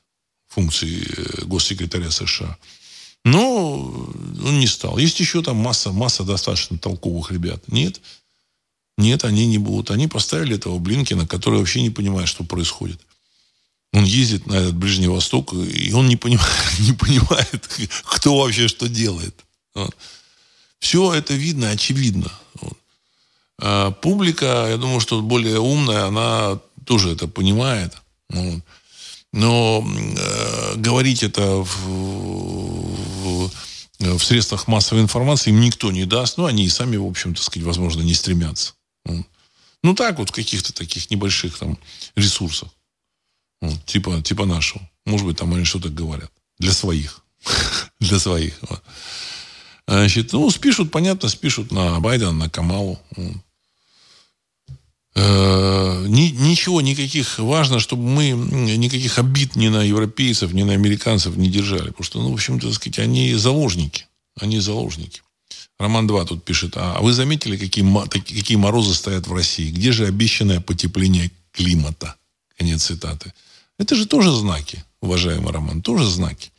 [0.47, 2.57] функции э, госсекретаря США.
[3.23, 3.75] Но
[4.43, 4.97] он не стал.
[4.97, 7.62] Есть еще там масса, масса достаточно толковых ребят.
[7.67, 8.01] Нет.
[8.97, 9.91] Нет, они не будут.
[9.91, 12.99] Они поставили этого Блинкина, который вообще не понимает, что происходит.
[13.93, 16.49] Он ездит на этот Ближний Восток, и он не понимает,
[16.79, 17.70] не понимает
[18.03, 19.36] кто вообще что делает.
[20.79, 22.32] Все это видно, очевидно.
[23.59, 27.93] А публика, я думаю, что более умная, она тоже это понимает.
[28.30, 28.62] Ну,
[29.34, 33.51] но э, говорить это в, в,
[34.00, 36.38] в средствах массовой информации им никто не даст.
[36.38, 38.74] Ну, они и сами, в общем-то, сказать, возможно, не стремятся.
[39.05, 39.26] Ну,
[39.84, 41.78] ну так вот, каких-то таких небольших там
[42.16, 42.70] ресурсах.
[43.62, 44.89] Ну, типа, типа нашего.
[45.05, 46.32] Может быть, там они что-то говорят.
[46.58, 47.22] Для своих.
[48.00, 48.59] Для своих.
[49.88, 53.00] Значит, ну, спишут, понятно, спишут на Байдена, на Камалу.
[55.18, 58.32] Э, ни, ничего, никаких, важно, чтобы мы
[58.78, 61.89] никаких обид ни на европейцев, ни на американцев не держали.
[61.89, 64.08] Потому что, ну, в общем-то, сказать, они заложники.
[64.39, 65.21] Они заложники.
[65.79, 69.70] Роман 2 тут пишет, а вы заметили, какие, какие морозы стоят в России?
[69.70, 72.16] Где же обещанное потепление климата?
[72.58, 73.34] Конец цитаты.
[73.78, 74.84] Это же тоже знаки.
[75.01, 76.50] уважаемый Роман, тоже знаки.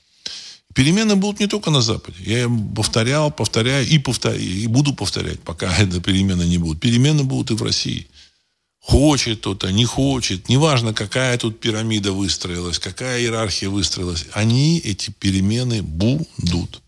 [0.75, 2.19] Перемены будут не только на Западе.
[2.25, 6.81] Я повторял, повторяю и, повторяю, и буду повторять, пока это перемены не будут.
[6.81, 8.07] Перемены будут и в России.
[8.81, 10.49] Хочет кто-то, не хочет.
[10.49, 14.27] Неважно, какая тут пирамида выстроилась, какая иерархия выстроилась.
[14.33, 16.81] Они, эти перемены, будут.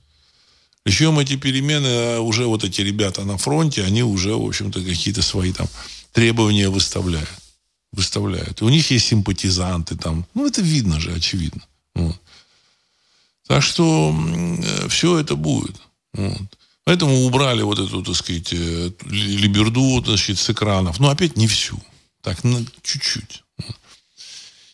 [0.82, 5.20] Причем эти перемены, а уже вот эти ребята на фронте, они уже, в общем-то, какие-то
[5.20, 5.68] свои там
[6.12, 7.28] требования выставляют.
[7.92, 8.62] Выставляют.
[8.62, 10.24] И у них есть симпатизанты там.
[10.34, 11.62] Ну, это видно же, очевидно.
[11.94, 12.16] Вот.
[13.46, 14.16] Так что
[14.88, 15.76] все это будет.
[16.14, 16.58] Вот.
[16.84, 20.98] Поэтому убрали вот эту, так сказать, э, либерду, значит, с экранов.
[20.98, 21.80] Но опять не всю.
[22.22, 23.42] Так, на чуть-чуть.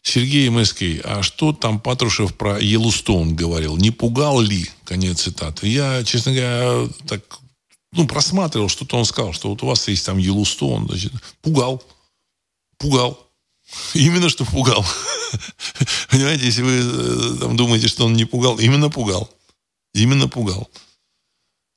[0.02, 3.76] Сергей Мэский, а что там Патрушев про Йеллоустоун говорил?
[3.76, 4.70] Не пугал ли?
[4.84, 5.66] Конец цитаты.
[5.66, 7.40] Я, честно говоря, так
[7.92, 10.86] ну, просматривал, что-то он сказал, что вот у вас есть там Йеллоустоун.
[10.86, 11.12] Значит,
[11.42, 11.82] пугал.
[12.78, 13.18] Пугал.
[13.94, 14.84] Именно что пугал.
[16.10, 19.28] Понимаете, если вы э, там, думаете, что он не пугал, именно пугал.
[19.92, 20.70] Именно пугал.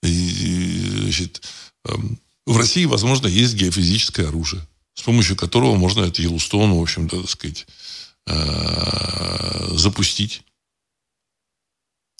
[0.03, 1.41] И, значит,
[1.85, 7.21] эм, в России, возможно, есть геофизическое оружие, с помощью которого можно это Йеллоустоун, в общем-то,
[7.21, 7.67] так сказать,
[8.29, 10.43] Э, запустить.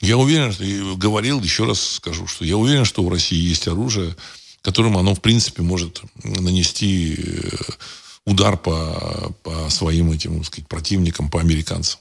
[0.01, 0.63] Я уверен, что
[0.95, 4.15] говорил, еще раз скажу, что я уверен, что у России есть оружие,
[4.61, 7.51] которым оно, в принципе, может нанести э,
[8.25, 11.99] удар по, по своим этим, так сказать, противникам, по американцам.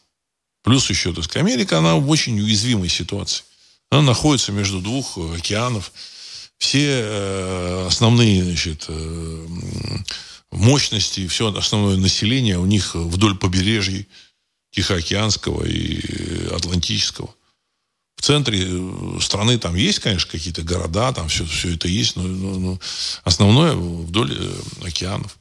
[0.62, 3.44] Плюс еще, так сказать, Америка, она в очень уязвимой ситуации.
[3.90, 5.92] Она находится между двух океанов.
[6.58, 8.88] Все э, основные, значит,
[10.50, 14.04] мощности, все основное население у них вдоль побережья
[14.72, 17.34] Тихоокеанского и Атлантического.
[18.16, 22.22] В центре э, страны там есть, конечно, какие-то города, там все, все это есть, но,
[22.22, 22.80] но, но
[23.22, 25.38] основное вдоль э, океанов.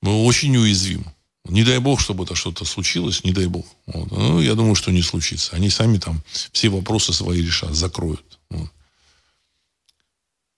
[0.00, 1.13] Мы очень уязвимы.
[1.44, 3.66] Не дай бог, чтобы это что-то случилось, не дай бог.
[3.86, 4.10] Вот.
[4.10, 5.54] Ну, я думаю, что не случится.
[5.54, 6.22] Они сами там
[6.52, 8.38] все вопросы свои решат, закроют.
[8.50, 8.70] Вот.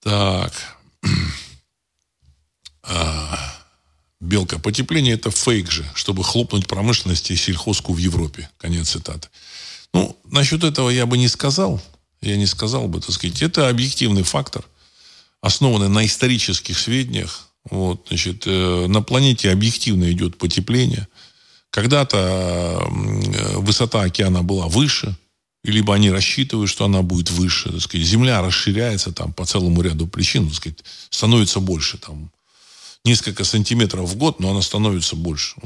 [0.03, 0.53] Так.
[2.89, 3.57] А,
[4.21, 4.61] Белка.
[4.61, 8.49] Потепление это фейк же, чтобы хлопнуть промышленности и сельхозку в Европе.
[8.59, 9.29] Конец цитаты.
[9.93, 11.83] Ну, насчет этого я бы не сказал.
[12.21, 13.43] Я не сказал бы, так сказать.
[13.43, 14.65] Это объективный фактор,
[15.41, 17.49] основанный на исторических сведениях.
[17.71, 21.09] Вот, значит, э, на планете объективно идет потепление.
[21.71, 25.17] Когда-то э, высота океана была выше,
[25.65, 27.71] либо они рассчитывают, что она будет выше.
[27.73, 28.07] Так сказать.
[28.07, 30.79] Земля расширяется там по целому ряду причин, так сказать,
[31.11, 31.99] становится больше.
[31.99, 32.31] Там,
[33.07, 35.57] несколько сантиметров в год, но она становится больше.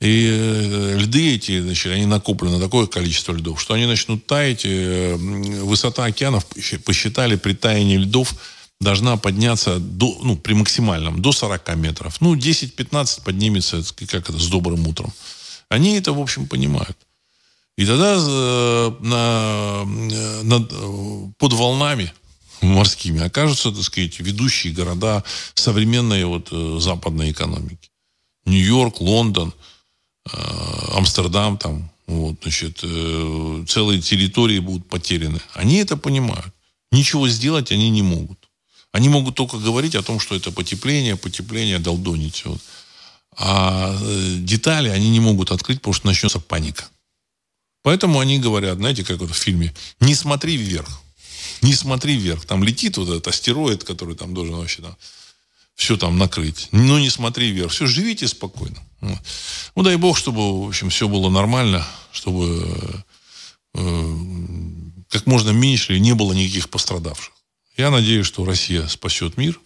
[0.00, 4.62] И э, льды эти, значит, они накоплены такое количество льдов, что они начнут таять.
[4.64, 6.46] Э, высота океанов,
[6.84, 8.34] посчитали, при таянии льдов
[8.80, 12.20] должна подняться до, ну, при максимальном до 40 метров.
[12.20, 15.12] Ну, 10-15 поднимется, как это, с добрым утром.
[15.68, 16.96] Они это, в общем, понимают.
[17.76, 19.84] И тогда э, на,
[20.42, 22.12] на, под волнами
[22.60, 25.24] морскими окажутся, так сказать, ведущие города
[25.54, 27.90] современной вот э, западной экономики.
[28.46, 29.52] Нью-Йорк, Лондон,
[30.32, 30.36] э,
[30.94, 35.40] Амстердам там, вот, значит, э, целые территории будут потеряны.
[35.54, 36.54] Они это понимают.
[36.92, 38.43] Ничего сделать они не могут.
[38.94, 42.44] Они могут только говорить о том, что это потепление, потепление, долдонить.
[42.46, 42.60] Вот.
[43.36, 43.94] А
[44.38, 46.84] детали они не могут открыть, потому что начнется паника.
[47.82, 51.04] Поэтому они говорят, знаете, как вот в фильме, не смотри вверх
[51.64, 52.44] не смотри вверх.
[52.44, 54.96] Там летит вот этот астероид, который там должен вообще там
[55.74, 56.68] все там накрыть.
[56.70, 57.72] Ну, не смотри вверх.
[57.72, 58.80] Все, живите спокойно.
[59.00, 63.04] Ну, дай бог, чтобы, в общем, все было нормально, чтобы
[63.74, 64.16] э,
[65.08, 67.32] как можно меньше не было никаких пострадавших.
[67.76, 69.60] Я надеюсь, что Россия спасет мир.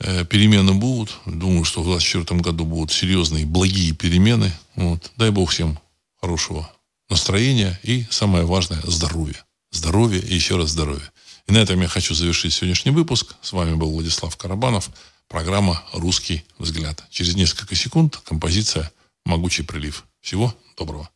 [0.00, 1.16] Э, перемены будут.
[1.26, 4.52] Думаю, что в 2024 году будут серьезные, благие перемены.
[4.74, 5.12] Вот.
[5.16, 5.78] Дай бог всем
[6.20, 6.70] хорошего
[7.08, 9.46] настроения и, самое важное, здоровья
[9.76, 11.12] здоровья и еще раз здоровья.
[11.46, 13.36] И на этом я хочу завершить сегодняшний выпуск.
[13.42, 14.90] С вами был Владислав Карабанов.
[15.28, 17.04] Программа «Русский взгляд».
[17.10, 18.90] Через несколько секунд композиция
[19.24, 20.04] «Могучий прилив».
[20.20, 21.08] Всего доброго.